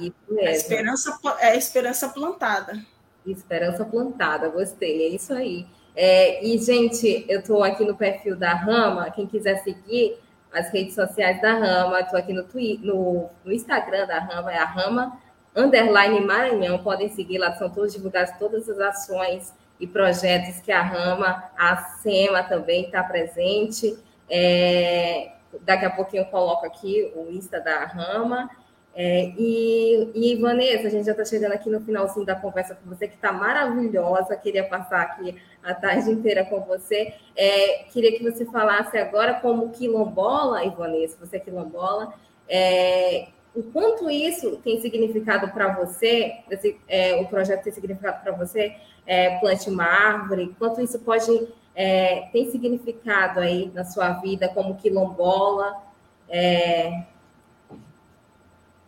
a 0.47 0.51
esperança 0.51 1.19
é 1.39 1.47
a 1.49 1.55
esperança 1.55 2.09
plantada. 2.09 2.83
Esperança 3.25 3.85
plantada, 3.85 4.49
gostei, 4.49 5.03
é 5.03 5.07
isso 5.09 5.33
aí. 5.33 5.67
É, 5.95 6.43
e, 6.43 6.57
gente, 6.57 7.25
eu 7.29 7.39
estou 7.39 7.63
aqui 7.63 7.85
no 7.85 7.95
perfil 7.95 8.35
da 8.35 8.53
Rama, 8.53 9.11
quem 9.11 9.27
quiser 9.27 9.63
seguir 9.63 10.17
as 10.53 10.69
redes 10.69 10.93
sociais 10.93 11.41
da 11.41 11.53
Rama, 11.53 11.99
estou 11.99 12.19
aqui 12.19 12.31
no, 12.31 12.43
Twitter, 12.43 12.85
no, 12.85 13.29
no, 13.43 13.51
Instagram 13.51 14.05
da 14.05 14.19
Rama, 14.19 14.53
é 14.53 14.57
a 14.57 14.65
Rama 14.65 15.19
Underline 15.55 16.21
Maranhão, 16.21 16.77
podem 16.79 17.09
seguir 17.09 17.39
lá, 17.39 17.53
são 17.55 17.69
todos 17.69 17.93
divulgados 17.93 18.37
todas 18.37 18.69
as 18.69 18.79
ações 18.79 19.53
e 19.79 19.87
projetos 19.87 20.59
que 20.61 20.71
a 20.71 20.81
Rama, 20.81 21.43
a 21.57 21.75
SEMA 21.75 22.43
também 22.43 22.85
está 22.85 23.03
presente. 23.03 23.97
É, 24.29 25.31
daqui 25.61 25.85
a 25.85 25.89
pouquinho 25.89 26.21
eu 26.21 26.27
coloco 26.27 26.65
aqui 26.65 27.11
o 27.15 27.31
Insta 27.31 27.59
da 27.59 27.85
Rama. 27.85 28.49
É, 28.95 29.33
e, 29.37 30.11
e, 30.13 30.35
Vanessa, 30.35 30.87
a 30.87 30.91
gente 30.91 31.05
já 31.05 31.11
está 31.11 31.25
chegando 31.25 31.53
aqui 31.53 31.69
no 31.69 31.81
finalzinho 31.81 32.25
da 32.25 32.35
conversa 32.35 32.75
com 32.75 32.89
você, 32.89 33.07
que 33.07 33.15
está 33.15 33.31
maravilhosa. 33.31 34.35
Queria 34.35 34.63
passar 34.63 35.01
aqui 35.01 35.35
a 35.63 35.73
tarde 35.73 36.11
inteira 36.11 36.45
com 36.45 36.61
você. 36.61 37.13
É, 37.35 37.85
queria 37.91 38.15
que 38.17 38.23
você 38.23 38.45
falasse 38.45 38.97
agora 38.97 39.35
como 39.35 39.69
quilombola, 39.69 40.63
e 40.63 40.69
Vanessa, 40.69 41.17
você 41.19 41.37
é 41.37 41.39
quilombola, 41.39 42.13
é, 42.47 43.29
o 43.55 43.63
quanto 43.63 44.09
isso 44.09 44.57
tem 44.57 44.79
significado 44.81 45.47
para 45.49 45.73
você, 45.73 46.39
esse, 46.49 46.79
é, 46.87 47.15
o 47.15 47.27
projeto 47.27 47.63
tem 47.63 47.73
significado 47.73 48.21
para 48.23 48.31
você, 48.31 48.75
é, 49.05 49.37
plante 49.39 49.69
uma 49.69 49.85
árvore, 49.85 50.55
quanto 50.57 50.81
isso 50.81 50.99
pode 50.99 51.47
é, 51.75 52.27
tem 52.31 52.49
significado 52.51 53.39
aí 53.39 53.71
na 53.73 53.83
sua 53.83 54.13
vida 54.13 54.47
como 54.49 54.75
quilombola. 54.75 55.81
É, 56.29 57.03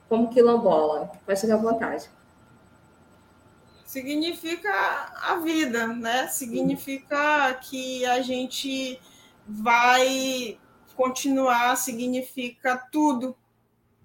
como 0.08 0.30
quilombola. 0.30 1.12
Pode 1.26 1.40
chegar 1.40 1.56
à 1.56 1.58
vontade. 1.58 2.10
Significa 3.84 4.72
a 5.22 5.38
vida, 5.38 5.88
né? 5.88 6.28
Significa 6.28 7.54
que 7.56 8.06
a 8.06 8.22
gente 8.22 9.00
vai 9.48 10.60
continuar, 10.96 11.76
significa 11.78 12.78
tudo. 12.92 13.38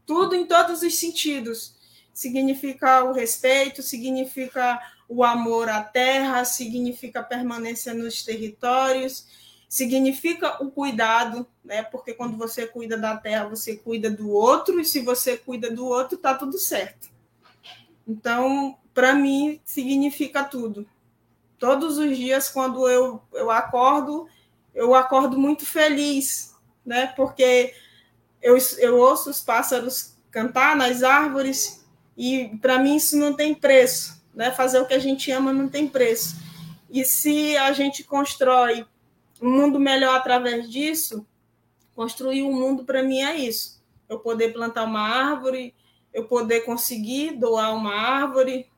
Tudo 0.06 0.34
em 0.34 0.46
todos 0.46 0.82
os 0.82 0.98
sentidos. 0.98 1.74
Significa 2.12 3.04
o 3.04 3.12
respeito, 3.12 3.82
significa 3.82 4.78
o 5.08 5.24
amor 5.24 5.68
à 5.68 5.82
terra, 5.82 6.44
significa 6.44 7.22
permanência 7.22 7.92
nos 7.92 8.22
territórios, 8.22 9.26
significa 9.70 10.60
o 10.60 10.68
cuidado, 10.68 11.46
né? 11.64 11.80
Porque 11.84 12.12
quando 12.12 12.36
você 12.36 12.66
cuida 12.66 12.98
da 12.98 13.16
terra, 13.16 13.48
você 13.48 13.76
cuida 13.76 14.10
do 14.10 14.28
outro, 14.28 14.80
e 14.80 14.84
se 14.84 15.00
você 15.00 15.36
cuida 15.36 15.70
do 15.70 15.86
outro, 15.86 16.18
tá 16.18 16.34
tudo 16.34 16.58
certo. 16.58 17.08
Então, 18.06 18.76
para 18.92 19.14
mim, 19.14 19.60
significa 19.64 20.42
tudo. 20.42 20.84
Todos 21.56 21.98
os 21.98 22.16
dias, 22.16 22.48
quando 22.48 22.88
eu, 22.88 23.22
eu 23.32 23.48
acordo, 23.48 24.26
eu 24.74 24.92
acordo 24.92 25.38
muito 25.38 25.64
feliz, 25.64 26.52
né? 26.84 27.06
Porque 27.14 27.72
eu, 28.42 28.58
eu 28.78 28.98
ouço 28.98 29.30
os 29.30 29.40
pássaros 29.40 30.16
cantar 30.32 30.74
nas 30.74 31.04
árvores, 31.04 31.86
e 32.16 32.58
para 32.60 32.76
mim 32.76 32.96
isso 32.96 33.16
não 33.16 33.34
tem 33.34 33.54
preço, 33.54 34.20
né? 34.34 34.50
Fazer 34.50 34.80
o 34.80 34.86
que 34.86 34.94
a 34.94 34.98
gente 34.98 35.30
ama 35.30 35.52
não 35.52 35.68
tem 35.68 35.86
preço. 35.86 36.34
E 36.90 37.04
se 37.04 37.56
a 37.56 37.72
gente 37.72 38.02
constrói 38.02 38.84
um 39.40 39.50
mundo 39.50 39.78
melhor 39.78 40.16
através 40.16 40.70
disso, 40.70 41.26
construir 41.94 42.42
um 42.42 42.52
mundo 42.52 42.84
para 42.84 43.02
mim 43.02 43.20
é 43.20 43.36
isso. 43.36 43.82
Eu 44.08 44.18
poder 44.18 44.52
plantar 44.52 44.84
uma 44.84 45.00
árvore, 45.00 45.74
eu 46.12 46.26
poder 46.26 46.62
conseguir 46.62 47.38
doar 47.38 47.74
uma 47.74 47.94
árvore 47.94 48.70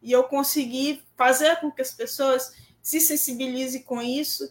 e 0.00 0.12
eu 0.12 0.24
conseguir 0.24 1.02
fazer 1.16 1.56
com 1.60 1.70
que 1.70 1.82
as 1.82 1.92
pessoas 1.92 2.54
se 2.80 3.00
sensibilizem 3.00 3.82
com 3.82 4.02
isso 4.02 4.50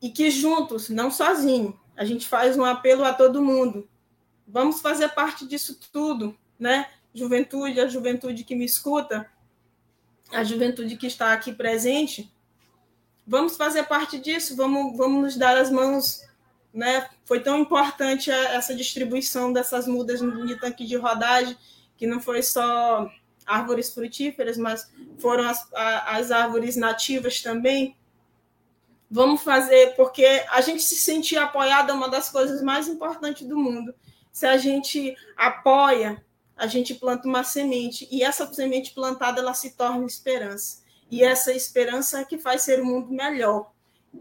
e 0.00 0.10
que 0.10 0.30
juntos, 0.30 0.88
não 0.88 1.10
sozinho, 1.10 1.78
a 1.96 2.04
gente 2.04 2.26
faz 2.26 2.58
um 2.58 2.64
apelo 2.64 3.04
a 3.04 3.12
todo 3.12 3.42
mundo. 3.42 3.88
Vamos 4.46 4.80
fazer 4.80 5.08
parte 5.08 5.46
disso 5.46 5.80
tudo, 5.92 6.36
né? 6.58 6.90
Juventude, 7.14 7.80
a 7.80 7.88
juventude 7.88 8.44
que 8.44 8.54
me 8.54 8.64
escuta, 8.64 9.30
a 10.30 10.44
juventude 10.44 10.96
que 10.96 11.06
está 11.06 11.32
aqui 11.32 11.52
presente, 11.52 12.30
vamos 13.26 13.56
fazer 13.56 13.84
parte 13.84 14.18
disso, 14.18 14.54
vamos, 14.54 14.96
vamos 14.96 15.22
nos 15.22 15.36
dar 15.36 15.56
as 15.56 15.70
mãos. 15.70 16.22
Né? 16.72 17.08
Foi 17.24 17.40
tão 17.40 17.58
importante 17.58 18.30
essa 18.30 18.74
distribuição 18.74 19.52
dessas 19.52 19.86
mudas 19.86 20.20
de 20.20 20.60
tanque 20.60 20.86
de 20.86 20.96
rodagem, 20.96 21.56
que 21.96 22.06
não 22.06 22.20
foi 22.20 22.42
só 22.42 23.10
árvores 23.46 23.92
frutíferas, 23.92 24.58
mas 24.58 24.90
foram 25.18 25.48
as, 25.48 25.66
as 25.72 26.30
árvores 26.30 26.76
nativas 26.76 27.40
também. 27.40 27.96
Vamos 29.10 29.42
fazer, 29.42 29.94
porque 29.96 30.44
a 30.50 30.60
gente 30.60 30.82
se 30.82 30.96
sentir 30.96 31.36
apoiado 31.36 31.90
é 31.90 31.94
uma 31.94 32.10
das 32.10 32.28
coisas 32.28 32.60
mais 32.60 32.88
importantes 32.88 33.46
do 33.46 33.56
mundo. 33.56 33.94
Se 34.32 34.46
a 34.46 34.58
gente 34.58 35.16
apoia, 35.36 36.22
a 36.56 36.66
gente 36.66 36.94
planta 36.94 37.28
uma 37.28 37.44
semente, 37.44 38.06
e 38.10 38.22
essa 38.22 38.52
semente 38.52 38.92
plantada 38.92 39.40
ela 39.40 39.54
se 39.54 39.76
torna 39.76 40.04
esperança. 40.04 40.82
E 41.10 41.22
essa 41.22 41.52
esperança 41.52 42.20
é 42.20 42.24
que 42.24 42.38
faz 42.38 42.62
ser 42.62 42.80
um 42.80 42.86
mundo 42.86 43.12
melhor. 43.12 43.70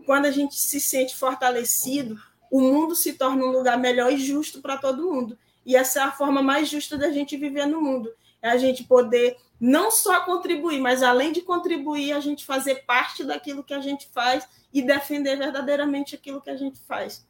Quando 0.05 0.25
a 0.25 0.31
gente 0.31 0.55
se 0.55 0.79
sente 0.79 1.15
fortalecido, 1.15 2.19
o 2.51 2.61
mundo 2.61 2.95
se 2.95 3.13
torna 3.13 3.43
um 3.43 3.51
lugar 3.51 3.77
melhor 3.77 4.11
e 4.11 4.17
justo 4.17 4.61
para 4.61 4.77
todo 4.77 5.11
mundo. 5.11 5.37
E 5.65 5.75
essa 5.75 5.99
é 5.99 6.03
a 6.03 6.11
forma 6.11 6.43
mais 6.43 6.69
justa 6.69 6.97
da 6.97 7.11
gente 7.11 7.37
viver 7.37 7.65
no 7.65 7.81
mundo. 7.81 8.13
É 8.41 8.49
a 8.49 8.57
gente 8.57 8.83
poder 8.83 9.37
não 9.59 9.89
só 9.89 10.21
contribuir, 10.25 10.79
mas 10.79 11.01
além 11.01 11.31
de 11.31 11.41
contribuir, 11.41 12.11
a 12.11 12.19
gente 12.19 12.45
fazer 12.45 12.85
parte 12.85 13.23
daquilo 13.23 13.63
que 13.63 13.73
a 13.73 13.79
gente 13.79 14.07
faz 14.13 14.47
e 14.71 14.81
defender 14.81 15.37
verdadeiramente 15.37 16.13
aquilo 16.13 16.41
que 16.41 16.49
a 16.49 16.57
gente 16.57 16.79
faz. 16.79 17.25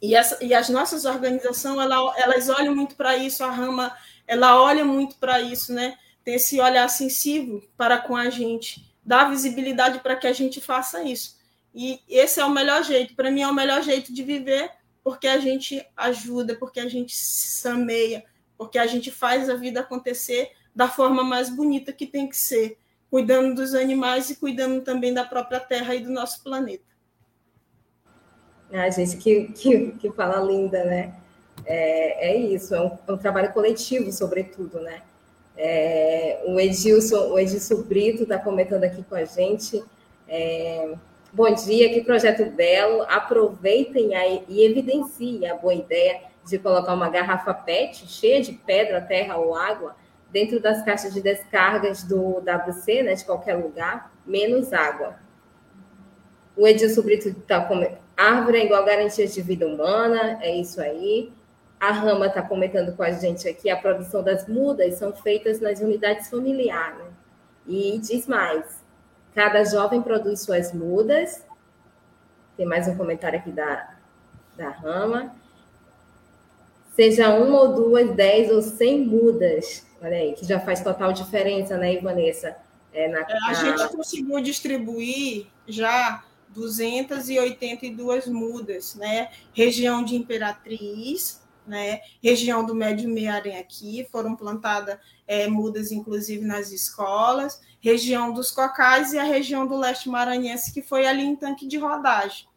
E, 0.00 0.14
essa, 0.14 0.42
e 0.44 0.54
as 0.54 0.68
nossas 0.68 1.04
organizações, 1.04 1.78
ela, 1.78 2.14
elas 2.16 2.48
olham 2.48 2.74
muito 2.74 2.94
para 2.94 3.16
isso, 3.16 3.42
a 3.42 3.50
Rama, 3.50 3.96
ela 4.26 4.60
olha 4.62 4.84
muito 4.84 5.16
para 5.16 5.40
isso, 5.40 5.72
né? 5.72 5.98
Ter 6.24 6.32
esse 6.32 6.60
olhar 6.60 6.88
sensível 6.88 7.62
para 7.76 7.98
com 7.98 8.16
a 8.16 8.30
gente, 8.30 8.94
dar 9.04 9.30
visibilidade 9.30 10.00
para 10.00 10.16
que 10.16 10.26
a 10.26 10.32
gente 10.32 10.60
faça 10.60 11.02
isso. 11.02 11.38
E 11.74 12.00
esse 12.08 12.40
é 12.40 12.44
o 12.44 12.50
melhor 12.50 12.82
jeito, 12.82 13.14
para 13.14 13.30
mim 13.30 13.42
é 13.42 13.48
o 13.48 13.54
melhor 13.54 13.82
jeito 13.82 14.12
de 14.12 14.22
viver, 14.22 14.70
porque 15.02 15.26
a 15.26 15.38
gente 15.38 15.84
ajuda, 15.96 16.54
porque 16.56 16.80
a 16.80 16.88
gente 16.88 17.16
sameia, 17.16 18.24
porque 18.56 18.78
a 18.78 18.86
gente 18.86 19.10
faz 19.10 19.48
a 19.48 19.54
vida 19.54 19.80
acontecer 19.80 20.50
da 20.74 20.88
forma 20.88 21.24
mais 21.24 21.48
bonita 21.48 21.92
que 21.92 22.06
tem 22.06 22.28
que 22.28 22.36
ser, 22.36 22.78
cuidando 23.10 23.54
dos 23.54 23.74
animais 23.74 24.30
e 24.30 24.36
cuidando 24.36 24.82
também 24.82 25.14
da 25.14 25.24
própria 25.24 25.60
terra 25.60 25.94
e 25.94 26.00
do 26.00 26.10
nosso 26.10 26.42
planeta. 26.42 26.84
Ah, 28.72 28.90
gente, 28.90 29.16
que, 29.16 29.44
que, 29.52 29.92
que 29.92 30.12
fala 30.12 30.40
linda, 30.40 30.84
né? 30.84 31.14
É, 31.64 32.30
é 32.30 32.36
isso, 32.36 32.74
é 32.74 32.80
um, 32.80 32.98
é 33.06 33.12
um 33.12 33.16
trabalho 33.16 33.52
coletivo, 33.52 34.12
sobretudo, 34.12 34.80
né? 34.80 35.02
É, 35.60 36.40
o, 36.46 36.60
Edilson, 36.60 37.32
o 37.32 37.38
Edilson 37.38 37.82
Brito 37.82 38.22
está 38.22 38.38
comentando 38.38 38.84
aqui 38.84 39.02
com 39.02 39.16
a 39.16 39.24
gente. 39.24 39.82
É, 40.28 40.94
bom 41.32 41.52
dia, 41.52 41.92
que 41.92 42.00
projeto 42.02 42.48
belo. 42.48 43.02
Aproveitem 43.02 44.14
aí 44.14 44.44
e 44.48 44.62
evidenciem 44.62 45.50
a 45.50 45.56
boa 45.56 45.74
ideia 45.74 46.20
de 46.46 46.58
colocar 46.58 46.94
uma 46.94 47.10
garrafa 47.10 47.52
PET 47.52 48.06
cheia 48.06 48.40
de 48.40 48.52
pedra, 48.52 49.00
terra 49.00 49.36
ou 49.36 49.54
água 49.54 49.96
dentro 50.30 50.60
das 50.60 50.84
caixas 50.84 51.12
de 51.12 51.20
descargas 51.20 52.04
do 52.04 52.38
WC, 52.38 53.02
né, 53.02 53.14
de 53.14 53.24
qualquer 53.24 53.54
lugar, 53.54 54.12
menos 54.24 54.72
água. 54.72 55.16
O 56.56 56.66
Edilson 56.66 57.02
Brito 57.02 57.28
está 57.28 57.64
com 57.64 57.74
árvore 58.16 58.58
é 58.58 58.64
igual 58.64 58.84
garantia 58.84 59.26
de 59.26 59.40
vida 59.40 59.66
humana, 59.66 60.38
é 60.42 60.54
isso 60.54 60.80
aí. 60.80 61.32
A 61.80 61.92
Rama 61.92 62.26
está 62.26 62.42
comentando 62.42 62.96
com 62.96 63.02
a 63.02 63.12
gente 63.12 63.48
aqui, 63.48 63.70
a 63.70 63.76
produção 63.76 64.22
das 64.22 64.48
mudas 64.48 64.94
são 64.94 65.12
feitas 65.12 65.60
nas 65.60 65.80
unidades 65.80 66.28
familiares. 66.28 66.98
Né? 66.98 67.10
E 67.66 67.98
diz 67.98 68.26
mais, 68.26 68.82
cada 69.34 69.62
jovem 69.64 70.02
produz 70.02 70.40
suas 70.40 70.72
mudas. 70.72 71.44
Tem 72.56 72.66
mais 72.66 72.88
um 72.88 72.96
comentário 72.96 73.38
aqui 73.38 73.52
da, 73.52 73.94
da 74.56 74.70
Rama. 74.70 75.32
Seja 76.96 77.32
uma 77.32 77.60
ou 77.60 77.74
duas, 77.74 78.10
dez 78.16 78.50
ou 78.50 78.60
cem 78.60 79.06
mudas. 79.06 79.86
Olha 80.02 80.16
aí, 80.16 80.32
que 80.32 80.44
já 80.44 80.58
faz 80.58 80.80
total 80.80 81.12
diferença, 81.12 81.76
né, 81.76 81.96
Vanessa? 81.98 82.56
É, 82.92 83.06
na, 83.06 83.20
é, 83.20 83.26
a 83.48 83.54
gente 83.54 83.88
conseguiu 83.96 84.40
distribuir 84.40 85.46
já 85.68 86.24
282 86.48 88.26
mudas, 88.26 88.94
né? 88.96 89.30
Região 89.52 90.02
de 90.02 90.16
Imperatriz, 90.16 91.40
né? 91.68 92.00
Região 92.22 92.64
do 92.64 92.74
Médio 92.74 93.08
Mearém 93.08 93.58
aqui, 93.58 94.06
foram 94.10 94.34
plantadas 94.34 94.98
é, 95.26 95.46
mudas, 95.46 95.92
inclusive, 95.92 96.44
nas 96.44 96.72
escolas. 96.72 97.60
Região 97.80 98.32
dos 98.32 98.50
Cocais 98.50 99.12
e 99.12 99.18
a 99.18 99.24
região 99.24 99.66
do 99.66 99.76
leste 99.76 100.08
maranhense, 100.08 100.72
que 100.72 100.82
foi 100.82 101.06
ali 101.06 101.22
em 101.22 101.36
tanque 101.36 101.66
de 101.66 101.78
rodagem. 101.78 102.48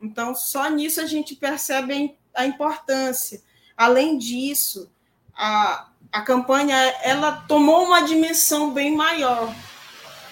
Então, 0.00 0.34
só 0.34 0.68
nisso 0.70 1.00
a 1.00 1.06
gente 1.06 1.34
percebe 1.34 2.16
a 2.34 2.46
importância. 2.46 3.42
Além 3.76 4.16
disso, 4.16 4.90
a, 5.34 5.88
a 6.12 6.22
campanha 6.22 6.76
ela 7.02 7.32
tomou 7.48 7.84
uma 7.84 8.02
dimensão 8.02 8.72
bem 8.72 8.94
maior, 8.94 9.54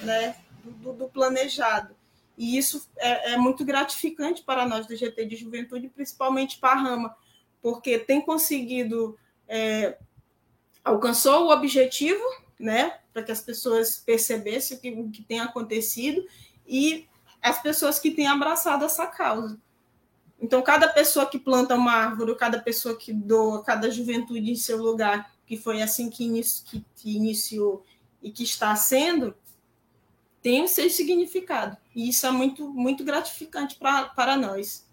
né, 0.00 0.36
do, 0.64 0.92
do 0.92 1.08
planejado. 1.08 1.96
E 2.36 2.58
isso 2.58 2.86
é, 2.98 3.32
é, 3.32 3.36
muito 3.36 3.64
gratificante 3.64 4.42
para 4.42 4.66
nós 4.66 4.86
do 4.86 4.94
GT 4.94 5.24
de 5.24 5.36
Juventude, 5.36 5.88
principalmente 5.88 6.58
para 6.58 6.78
a 6.78 6.82
Rama, 6.82 7.16
porque 7.66 7.98
tem 7.98 8.20
conseguido 8.20 9.18
é, 9.48 9.98
alcançou 10.84 11.46
o 11.46 11.50
objetivo, 11.50 12.22
né, 12.60 13.00
para 13.12 13.24
que 13.24 13.32
as 13.32 13.40
pessoas 13.40 13.96
percebessem 13.98 14.76
o 14.76 14.80
que, 14.80 14.90
o 14.92 15.10
que 15.10 15.20
tem 15.20 15.40
acontecido 15.40 16.24
e 16.64 17.08
as 17.42 17.60
pessoas 17.60 17.98
que 17.98 18.12
têm 18.12 18.28
abraçado 18.28 18.84
essa 18.84 19.04
causa. 19.08 19.60
Então, 20.40 20.62
cada 20.62 20.86
pessoa 20.86 21.26
que 21.26 21.40
planta 21.40 21.74
uma 21.74 21.90
árvore, 21.90 22.36
cada 22.36 22.60
pessoa 22.60 22.96
que 22.96 23.12
doa, 23.12 23.64
cada 23.64 23.90
juventude 23.90 24.48
em 24.48 24.54
seu 24.54 24.80
lugar, 24.80 25.34
que 25.44 25.56
foi 25.56 25.82
assim 25.82 26.08
que, 26.08 26.22
inici 26.22 26.62
que, 26.62 26.84
que 26.94 27.16
iniciou 27.16 27.84
e 28.22 28.30
que 28.30 28.44
está 28.44 28.76
sendo, 28.76 29.34
tem 30.40 30.62
o 30.62 30.68
seu 30.68 30.88
significado. 30.88 31.76
E 31.92 32.10
isso 32.10 32.28
é 32.28 32.30
muito, 32.30 32.68
muito 32.68 33.02
gratificante 33.02 33.74
pra, 33.74 34.04
para 34.04 34.36
nós. 34.36 34.85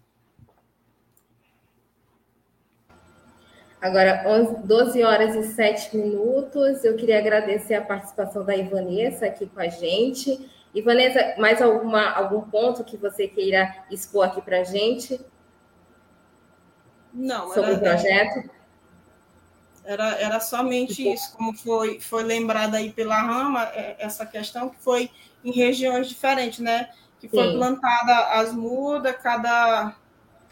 Agora, 3.84 4.24
11, 4.26 4.66
12 4.66 5.04
horas 5.04 5.36
e 5.36 5.52
7 5.52 5.94
minutos. 5.94 6.82
Eu 6.84 6.96
queria 6.96 7.18
agradecer 7.18 7.74
a 7.74 7.82
participação 7.82 8.42
da 8.42 8.56
Ivanessa 8.56 9.26
aqui 9.26 9.44
com 9.44 9.60
a 9.60 9.68
gente. 9.68 10.50
Ivanessa, 10.74 11.34
mais 11.38 11.60
alguma, 11.60 12.10
algum 12.12 12.40
ponto 12.40 12.82
que 12.82 12.96
você 12.96 13.28
queira 13.28 13.84
expor 13.90 14.24
aqui 14.24 14.40
para 14.40 14.60
a 14.60 14.64
gente? 14.64 15.20
Não, 17.12 17.48
sobre 17.48 17.72
era, 17.72 17.76
o 17.76 17.80
projeto? 17.80 18.50
Era, 19.84 20.18
era 20.18 20.40
somente 20.40 21.06
isso, 21.06 21.36
como 21.36 21.54
foi, 21.54 22.00
foi 22.00 22.22
lembrada 22.22 22.78
aí 22.78 22.90
pela 22.90 23.20
Rama, 23.20 23.64
é, 23.74 23.96
essa 23.98 24.24
questão 24.24 24.70
que 24.70 24.80
foi 24.80 25.10
em 25.44 25.52
regiões 25.52 26.08
diferentes, 26.08 26.60
né? 26.60 26.88
Que 27.20 27.28
foi 27.28 27.50
Sim. 27.50 27.58
plantada 27.58 28.40
as 28.40 28.50
mudas, 28.50 29.14
cada 29.22 29.94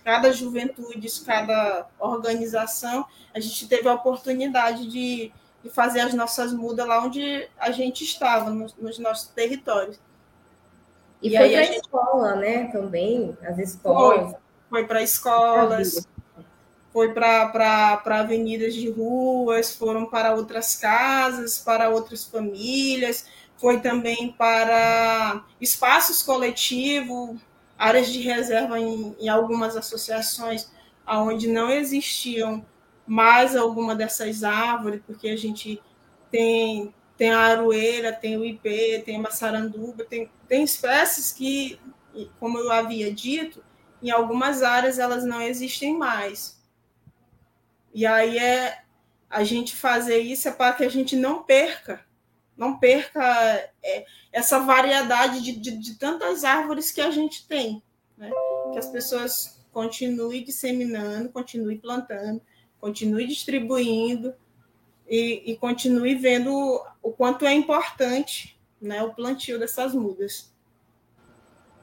cada 0.04 0.32
juventude, 0.32 1.08
cada 1.24 1.86
organização, 1.98 3.06
a 3.34 3.40
gente 3.40 3.68
teve 3.68 3.88
a 3.88 3.94
oportunidade 3.94 4.86
de, 4.88 5.32
de 5.62 5.70
fazer 5.70 6.00
as 6.00 6.14
nossas 6.14 6.52
mudas 6.52 6.86
lá 6.86 7.04
onde 7.04 7.48
a 7.58 7.70
gente 7.70 8.04
estava, 8.04 8.50
nos, 8.50 8.74
nos 8.74 8.98
nossos 8.98 9.28
territórios. 9.28 9.98
E, 11.22 11.28
e 11.28 11.36
foi 11.36 11.50
para 11.50 11.60
a 11.60 11.64
gente... 11.64 11.76
escola, 11.76 12.36
né? 12.36 12.64
Também, 12.66 13.36
as 13.42 13.58
escolas. 13.58 14.30
Foi, 14.32 14.40
foi 14.70 14.86
para 14.86 15.02
escolas, 15.02 16.08
foi 16.92 17.12
para 17.12 18.02
avenidas 18.04 18.74
de 18.74 18.90
ruas, 18.90 19.74
foram 19.74 20.06
para 20.06 20.34
outras 20.34 20.76
casas, 20.76 21.58
para 21.58 21.88
outras 21.88 22.24
famílias, 22.24 23.26
foi 23.56 23.80
também 23.80 24.32
para 24.32 25.44
espaços 25.60 26.22
coletivos, 26.22 27.40
áreas 27.82 28.12
de 28.12 28.20
reserva 28.20 28.78
em, 28.78 29.16
em 29.18 29.28
algumas 29.28 29.76
associações 29.76 30.70
onde 31.04 31.48
não 31.48 31.68
existiam 31.68 32.64
mais 33.04 33.56
alguma 33.56 33.96
dessas 33.96 34.44
árvores, 34.44 35.02
porque 35.04 35.28
a 35.28 35.36
gente 35.36 35.82
tem, 36.30 36.94
tem 37.16 37.32
a 37.32 37.40
aroeira, 37.40 38.12
tem 38.12 38.36
o 38.36 38.44
ipê, 38.44 39.02
tem 39.04 39.16
a 39.16 39.20
maçaranduba, 39.20 40.04
tem, 40.04 40.30
tem 40.46 40.62
espécies 40.62 41.32
que, 41.32 41.80
como 42.38 42.56
eu 42.56 42.70
havia 42.70 43.12
dito, 43.12 43.64
em 44.00 44.10
algumas 44.12 44.62
áreas 44.62 45.00
elas 45.00 45.24
não 45.24 45.42
existem 45.42 45.98
mais. 45.98 46.62
E 47.92 48.06
aí 48.06 48.38
é 48.38 48.78
a 49.28 49.42
gente 49.42 49.74
fazer 49.74 50.18
isso 50.18 50.46
é 50.46 50.52
para 50.52 50.74
que 50.74 50.84
a 50.84 50.88
gente 50.88 51.16
não 51.16 51.42
perca, 51.42 52.04
não 52.56 52.78
perca 52.78 53.22
é, 53.82 54.04
essa 54.32 54.60
variedade 54.60 55.42
de, 55.42 55.52
de, 55.52 55.76
de, 55.76 55.98
tantas 55.98 56.44
árvores 56.44 56.90
que 56.90 57.00
a 57.00 57.10
gente 57.10 57.46
tem. 57.46 57.82
Né? 58.16 58.30
Que 58.72 58.78
as 58.78 58.86
pessoas 58.86 59.60
continuem 59.72 60.44
disseminando, 60.44 61.30
continuem 61.30 61.78
plantando, 61.78 62.40
continuem 62.78 63.26
distribuindo 63.26 64.34
e, 65.08 65.52
e 65.52 65.56
continuem 65.56 66.16
vendo 66.18 66.52
o 67.02 67.10
quanto 67.10 67.44
é 67.44 67.52
importante 67.52 68.58
né, 68.80 69.02
o 69.02 69.14
plantio 69.14 69.58
dessas 69.58 69.94
mudas. 69.94 70.52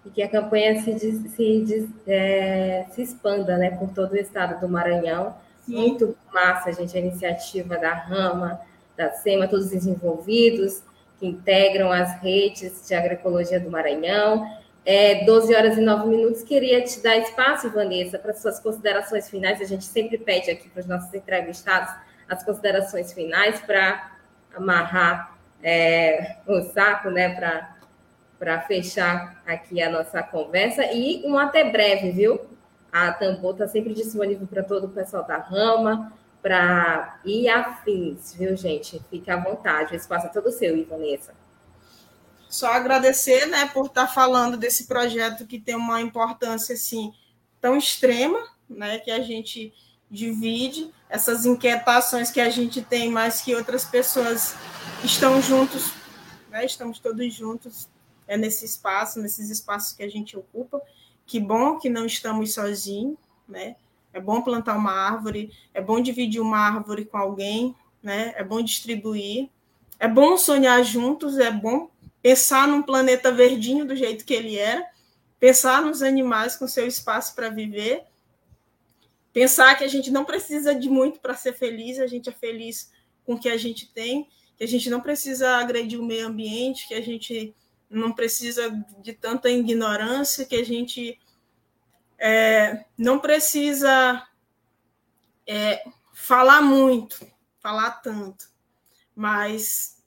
E 0.06 0.10
que 0.10 0.22
a 0.22 0.30
campanha 0.30 0.82
se, 0.82 1.00
se, 1.30 1.90
é, 2.08 2.86
se 2.92 3.02
expanda 3.02 3.58
né, 3.58 3.72
por 3.72 3.90
todo 3.94 4.14
o 4.14 4.18
estado 4.18 4.60
do 4.60 4.70
Maranhão. 4.70 5.36
Sim. 5.66 5.76
Muito 5.76 6.18
massa, 6.34 6.72
gente, 6.72 6.98
a 6.98 7.00
iniciativa 7.00 7.78
da 7.78 7.94
Rama, 7.94 8.60
da 9.00 9.12
SEMA, 9.12 9.48
todos 9.48 9.72
os 9.72 9.86
envolvidos, 9.88 10.84
que 11.18 11.26
integram 11.26 11.90
as 11.90 12.22
redes 12.22 12.86
de 12.86 12.94
agroecologia 12.94 13.58
do 13.58 13.72
Maranhão. 13.72 14.46
É, 14.86 15.24
12 15.24 15.56
horas 15.56 15.78
e 15.78 15.82
9 15.82 16.10
minutos. 16.10 16.44
Queria 16.44 16.84
te 16.84 17.02
dar 17.02 17.18
espaço, 17.18 17.70
Vanessa, 17.70 18.20
para 18.20 18.34
suas 18.34 18.60
considerações 18.60 19.30
finais. 19.30 19.62
A 19.62 19.66
gente 19.66 19.86
sempre 19.86 20.18
pede 20.18 20.52
aqui 20.52 20.68
para 20.70 20.82
os 20.82 20.86
nossos 20.86 21.14
entrevistados 21.14 21.94
as 22.28 22.44
considerações 22.44 23.14
finais 23.14 23.60
para 23.62 24.12
amarrar 24.54 25.38
é, 25.64 26.38
o 26.46 26.62
saco, 26.74 27.10
né? 27.10 27.34
Para 28.38 28.62
fechar 28.62 29.42
aqui 29.48 29.82
a 29.82 29.90
nossa 29.90 30.22
conversa. 30.22 30.84
E 30.92 31.24
um 31.26 31.38
até 31.38 31.72
breve, 31.72 32.12
viu? 32.12 32.40
A 32.92 33.14
Tambor 33.14 33.54
está 33.54 33.68
sempre 33.68 33.94
disponível 33.94 34.46
para 34.48 34.64
todo 34.64 34.86
o 34.86 34.90
pessoal 34.90 35.24
da 35.24 35.38
rama, 35.38 36.12
para 36.42 37.20
ir 37.26 37.50
afins, 37.50 38.34
viu, 38.34 38.56
gente? 38.56 39.02
Fique 39.10 39.30
à 39.30 39.38
vontade, 39.38 39.94
o 39.94 39.96
espaço 39.96 40.28
é 40.28 40.30
todo 40.30 40.52
seu, 40.52 40.78
Ivanessa. 40.78 41.34
Só 42.48 42.68
agradecer, 42.72 43.46
né, 43.46 43.70
por 43.74 43.88
estar 43.88 44.08
tá 44.08 44.14
falando 44.14 44.58
desse 44.58 44.88
projeto 44.88 45.46
que 45.46 45.60
tem 45.60 45.76
uma 45.76 46.02
importância 46.02 46.74
assim 46.74 47.14
tão 47.62 47.78
extrema, 47.78 48.40
né, 48.70 49.00
que 49.00 49.12
a 49.12 49.22
gente 49.22 49.74
divide 50.10 50.92
essas 51.10 51.46
inquietações 51.46 52.32
que 52.32 52.42
a 52.42 52.50
gente 52.50 52.82
tem, 52.82 53.12
mas 53.12 53.42
que 53.42 53.54
outras 53.54 53.86
pessoas 53.86 54.56
estão 55.04 55.42
juntos, 55.42 55.92
né, 56.50 56.66
estamos 56.66 57.00
todos 57.00 57.34
juntos 57.34 57.88
é 58.30 58.38
nesse 58.38 58.64
espaço, 58.64 59.20
nesses 59.20 59.50
espaços 59.50 59.92
que 59.92 60.04
a 60.04 60.08
gente 60.08 60.38
ocupa. 60.38 60.80
Que 61.26 61.40
bom 61.40 61.80
que 61.80 61.90
não 61.90 62.06
estamos 62.06 62.54
sozinhos, 62.54 63.18
né? 63.48 63.76
É 64.14 64.20
bom 64.20 64.42
plantar 64.42 64.76
uma 64.76 64.92
árvore, 64.92 65.52
é 65.74 65.82
bom 65.82 66.02
dividir 66.02 66.42
uma 66.42 66.58
árvore 66.58 67.06
com 67.06 67.18
alguém, 67.18 67.76
né? 68.02 68.34
É 68.36 68.44
bom 68.44 68.62
distribuir, 68.62 69.50
é 70.00 70.08
bom 70.08 70.38
sonhar 70.38 70.84
juntos, 70.84 71.38
é 71.38 71.52
bom 71.52 71.90
pensar 72.22 72.68
num 72.68 72.82
planeta 72.82 73.32
verdinho 73.32 73.86
do 73.86 73.96
jeito 73.96 74.26
que 74.26 74.34
ele 74.34 74.58
era, 74.58 74.86
pensar 75.40 75.82
nos 75.82 76.02
animais 76.02 76.56
com 76.56 76.68
seu 76.68 76.86
espaço 76.88 77.36
para 77.36 77.50
viver, 77.50 78.04
pensar 79.32 79.76
que 79.76 79.84
a 79.84 79.88
gente 79.88 80.12
não 80.12 80.26
precisa 80.26 80.76
de 80.76 80.90
muito 80.90 81.20
para 81.20 81.36
ser 81.36 81.54
feliz, 81.54 82.00
a 82.00 82.08
gente 82.08 82.30
é 82.30 82.32
feliz 82.32 82.92
com 83.26 83.34
o 83.34 83.40
que 83.40 83.50
a 83.50 83.58
gente 83.58 83.92
tem, 83.94 84.28
que 84.58 84.64
a 84.64 84.68
gente 84.68 84.90
não 84.90 85.00
precisa 85.00 85.58
agredir 85.58 86.00
o 86.00 86.06
meio 86.06 86.28
ambiente, 86.28 86.88
que 86.88 86.94
a 86.94 87.02
gente 87.02 87.56
não 87.90 88.12
precisa 88.12 88.70
de 89.02 89.14
tanta 89.14 89.50
ignorância, 89.50 90.46
que 90.46 90.56
a 90.56 90.66
gente 90.66 91.18
é, 92.20 92.86
não 92.98 93.20
precisa 93.20 94.28
é, 95.48 95.84
falar 96.14 96.62
muito, 96.62 97.26
falar 97.60 97.92
tanto, 98.02 98.50
mas 99.16 100.04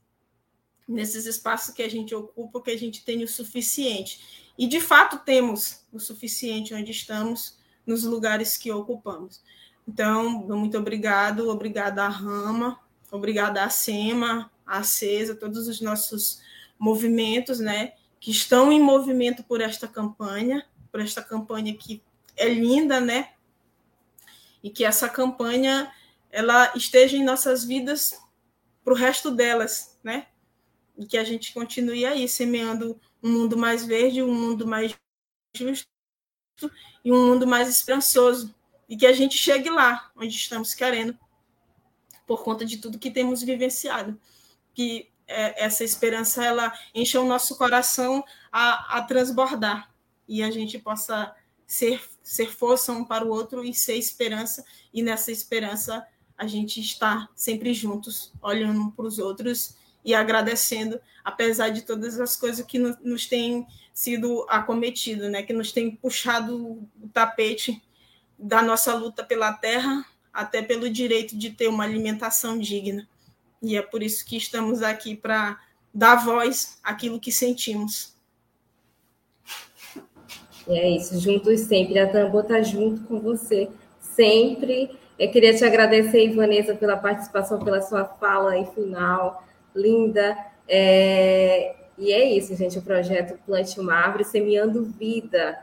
nesses 0.86 1.26
espaços 1.26 1.74
que 1.74 1.82
a 1.82 1.88
gente 1.88 2.14
ocupa, 2.14 2.60
que 2.60 2.70
a 2.70 2.78
gente 2.78 3.04
tem 3.04 3.24
o 3.24 3.28
suficiente. 3.28 4.52
E 4.58 4.66
de 4.66 4.80
fato 4.80 5.18
temos 5.24 5.84
o 5.92 5.98
suficiente 5.98 6.74
onde 6.74 6.90
estamos, 6.90 7.58
nos 7.86 8.04
lugares 8.04 8.56
que 8.56 8.70
ocupamos. 8.70 9.42
Então, 9.88 10.46
muito 10.46 10.78
obrigado, 10.78 11.48
obrigada 11.48 12.04
à 12.04 12.08
Rama, 12.08 12.78
obrigada 13.10 13.64
à 13.64 13.68
SEMA, 13.68 14.50
à 14.64 14.82
CESA, 14.82 15.34
todos 15.34 15.66
os 15.66 15.80
nossos 15.80 16.40
movimentos, 16.78 17.58
né, 17.58 17.94
que 18.20 18.30
estão 18.30 18.70
em 18.70 18.80
movimento 18.80 19.42
por 19.42 19.60
esta 19.60 19.88
campanha 19.88 20.64
por 20.92 21.00
esta 21.00 21.22
campanha 21.22 21.74
que 21.74 22.02
é 22.36 22.46
linda, 22.48 23.00
né? 23.00 23.32
E 24.62 24.70
que 24.70 24.84
essa 24.84 25.08
campanha 25.08 25.90
ela 26.30 26.70
esteja 26.76 27.16
em 27.16 27.24
nossas 27.24 27.64
vidas 27.64 28.20
para 28.84 28.92
o 28.92 28.96
resto 28.96 29.30
delas, 29.30 29.98
né? 30.04 30.26
E 30.96 31.06
que 31.06 31.16
a 31.16 31.24
gente 31.24 31.54
continue 31.54 32.04
aí 32.04 32.28
semeando 32.28 33.00
um 33.22 33.30
mundo 33.30 33.56
mais 33.56 33.84
verde, 33.84 34.22
um 34.22 34.34
mundo 34.34 34.66
mais 34.66 34.94
justo 35.56 35.86
e 37.02 37.10
um 37.10 37.26
mundo 37.26 37.46
mais 37.46 37.68
esperançoso. 37.68 38.54
E 38.88 38.96
que 38.96 39.06
a 39.06 39.12
gente 39.12 39.38
chegue 39.38 39.70
lá 39.70 40.12
onde 40.14 40.34
estamos 40.34 40.74
querendo, 40.74 41.18
por 42.26 42.44
conta 42.44 42.66
de 42.66 42.76
tudo 42.76 42.98
que 42.98 43.10
temos 43.10 43.42
vivenciado. 43.42 44.20
Que 44.74 45.10
é, 45.26 45.64
essa 45.64 45.82
esperança 45.82 46.44
ela 46.44 46.72
encha 46.94 47.20
o 47.20 47.26
nosso 47.26 47.56
coração 47.56 48.22
a, 48.50 48.98
a 48.98 49.02
transbordar 49.02 49.91
e 50.28 50.42
a 50.42 50.50
gente 50.50 50.78
possa 50.78 51.34
ser, 51.66 52.02
ser 52.22 52.50
força 52.52 52.92
um 52.92 53.04
para 53.04 53.24
o 53.24 53.30
outro 53.30 53.64
e 53.64 53.72
ser 53.72 53.96
esperança, 53.96 54.64
e 54.92 55.02
nessa 55.02 55.32
esperança 55.32 56.06
a 56.36 56.46
gente 56.46 56.80
está 56.80 57.28
sempre 57.36 57.72
juntos, 57.72 58.32
olhando 58.42 58.90
para 58.92 59.04
os 59.04 59.18
outros 59.18 59.76
e 60.04 60.14
agradecendo, 60.14 61.00
apesar 61.24 61.68
de 61.68 61.82
todas 61.82 62.18
as 62.18 62.36
coisas 62.36 62.66
que 62.66 62.78
nos 62.78 63.26
têm 63.26 63.66
sido 63.94 64.44
acometido, 64.48 65.28
né? 65.28 65.42
que 65.42 65.52
nos 65.52 65.70
têm 65.70 65.94
puxado 65.94 66.88
o 67.00 67.08
tapete 67.12 67.80
da 68.38 68.60
nossa 68.62 68.92
luta 68.94 69.22
pela 69.22 69.52
terra, 69.52 70.04
até 70.32 70.62
pelo 70.62 70.90
direito 70.90 71.36
de 71.36 71.50
ter 71.50 71.68
uma 71.68 71.84
alimentação 71.84 72.58
digna. 72.58 73.08
E 73.62 73.76
é 73.76 73.82
por 73.82 74.02
isso 74.02 74.24
que 74.24 74.36
estamos 74.36 74.82
aqui 74.82 75.14
para 75.14 75.60
dar 75.94 76.16
voz 76.16 76.78
àquilo 76.82 77.20
que 77.20 77.30
sentimos. 77.30 78.11
É 80.68 80.90
isso, 80.90 81.18
juntos 81.18 81.60
sempre. 81.60 81.98
A 81.98 82.06
Tambo 82.06 82.40
está 82.40 82.60
junto 82.62 83.02
com 83.04 83.20
você, 83.20 83.68
sempre. 84.00 84.90
Eu 85.18 85.30
queria 85.30 85.54
te 85.54 85.64
agradecer, 85.64 86.26
Ivanesa, 86.26 86.74
pela 86.74 86.96
participação, 86.96 87.62
pela 87.62 87.80
sua 87.80 88.04
fala 88.04 88.52
final, 88.66 89.44
linda. 89.74 90.36
É... 90.68 91.74
E 91.98 92.12
é 92.12 92.24
isso, 92.24 92.56
gente, 92.56 92.78
o 92.78 92.82
projeto 92.82 93.38
Plante 93.44 93.78
uma 93.78 93.94
Árvore, 93.94 94.24
semeando 94.24 94.84
vida 94.84 95.58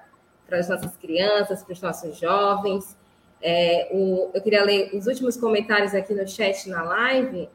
para 0.48 0.60
as 0.60 0.70
nossas 0.70 0.96
crianças, 0.98 1.64
para 1.64 1.74
os 1.74 1.82
nossos 1.82 2.18
jovens. 2.18 2.96
É, 3.42 3.90
o... 3.92 4.30
Eu 4.34 4.42
queria 4.42 4.64
ler 4.64 4.92
os 4.94 5.08
últimos 5.08 5.36
comentários 5.38 5.94
aqui 5.94 6.14
no 6.14 6.28
chat 6.28 6.70
na 6.70 6.84
live. 6.84 7.50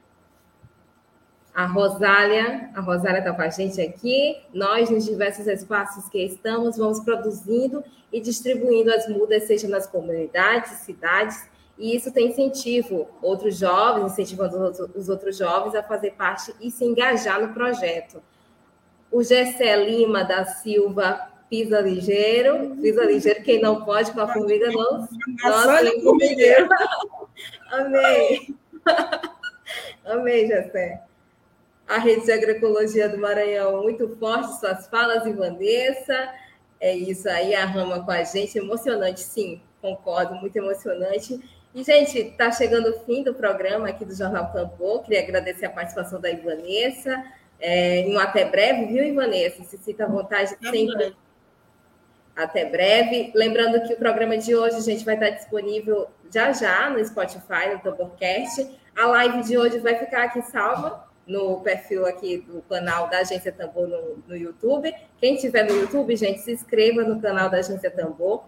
A 1.54 1.66
Rosália, 1.66 2.68
a 2.74 2.80
Rosália 2.80 3.20
está 3.20 3.32
com 3.32 3.40
a 3.40 3.48
gente 3.48 3.80
aqui. 3.80 4.42
Nós, 4.52 4.90
nos 4.90 5.04
diversos 5.04 5.46
espaços 5.46 6.08
que 6.08 6.18
estamos, 6.18 6.76
vamos 6.76 6.98
produzindo 6.98 7.84
e 8.12 8.20
distribuindo 8.20 8.92
as 8.92 9.08
mudas, 9.08 9.44
seja 9.44 9.68
nas 9.68 9.86
comunidades, 9.86 10.72
cidades, 10.78 11.48
e 11.78 11.94
isso 11.94 12.12
tem 12.12 12.30
incentivo 12.30 13.08
outros 13.22 13.56
jovens, 13.56 14.12
incentivando 14.12 14.90
os 14.96 15.08
outros 15.08 15.36
jovens 15.36 15.76
a 15.76 15.82
fazer 15.82 16.12
parte 16.12 16.52
e 16.60 16.72
se 16.72 16.84
engajar 16.84 17.40
no 17.40 17.54
projeto. 17.54 18.20
O 19.08 19.22
Gessé 19.22 19.76
Lima 19.76 20.24
da 20.24 20.44
Silva 20.44 21.20
Pisa 21.48 21.80
Ligeiro, 21.80 22.74
Pisa 22.82 23.04
Ligeiro, 23.04 23.44
quem 23.44 23.60
não 23.60 23.84
pode 23.84 24.10
com 24.10 24.20
a 24.20 24.32
formiga 24.32 24.70
não. 24.72 25.08
Nossa, 25.44 26.00
formigueiro. 26.02 26.68
Amei. 27.70 28.54
Amei, 30.04 30.48
Gessé 30.48 31.13
a 31.86 31.98
Rede 31.98 32.24
de 32.24 32.32
Agroecologia 32.32 33.08
do 33.08 33.18
Maranhão 33.18 33.82
muito 33.82 34.08
forte, 34.16 34.58
suas 34.58 34.86
falas, 34.88 35.26
e 35.26 35.32
Vanessa. 35.32 36.32
É 36.80 36.94
isso 36.94 37.28
aí, 37.28 37.54
a 37.54 37.64
Rama 37.64 38.04
com 38.04 38.10
a 38.10 38.22
gente, 38.24 38.58
emocionante, 38.58 39.20
sim, 39.20 39.60
concordo, 39.80 40.34
muito 40.34 40.56
emocionante. 40.56 41.40
E, 41.74 41.82
gente, 41.82 42.18
está 42.18 42.52
chegando 42.52 42.90
o 42.90 43.00
fim 43.00 43.22
do 43.22 43.34
programa 43.34 43.88
aqui 43.88 44.04
do 44.04 44.14
Jornal 44.14 44.52
Tambor. 44.52 45.02
Queria 45.02 45.20
agradecer 45.20 45.66
a 45.66 45.70
participação 45.70 46.20
da 46.20 46.30
Ivanessa. 46.30 47.24
É, 47.60 48.04
um 48.06 48.18
até 48.18 48.44
breve, 48.44 48.86
viu, 48.86 49.04
Ivanessa? 49.04 49.62
Se 49.64 49.76
sinta 49.78 50.04
à 50.04 50.08
vontade 50.08 50.56
sempre. 50.70 51.16
Até 52.36 52.64
breve. 52.64 53.32
Lembrando 53.34 53.86
que 53.86 53.94
o 53.94 53.96
programa 53.96 54.38
de 54.38 54.54
hoje, 54.54 54.80
gente, 54.82 55.04
vai 55.04 55.14
estar 55.14 55.30
disponível 55.30 56.08
já 56.32 56.52
já 56.52 56.90
no 56.90 57.04
Spotify, 57.04 57.70
no 57.72 57.80
Tamborcast. 57.80 58.70
A 58.96 59.06
live 59.06 59.42
de 59.42 59.58
hoje 59.58 59.78
vai 59.78 59.96
ficar 59.96 60.24
aqui 60.24 60.42
salva 60.42 61.03
no 61.26 61.60
perfil 61.60 62.06
aqui 62.06 62.38
do 62.38 62.62
canal 62.62 63.08
da 63.08 63.18
Agência 63.18 63.52
Tambor 63.52 63.86
no, 63.86 64.22
no 64.26 64.36
YouTube. 64.36 64.94
Quem 65.18 65.36
tiver 65.36 65.64
no 65.64 65.74
YouTube, 65.74 66.14
gente, 66.16 66.40
se 66.40 66.52
inscreva 66.52 67.02
no 67.02 67.20
canal 67.20 67.48
da 67.48 67.58
Agência 67.58 67.90
Tambor, 67.90 68.44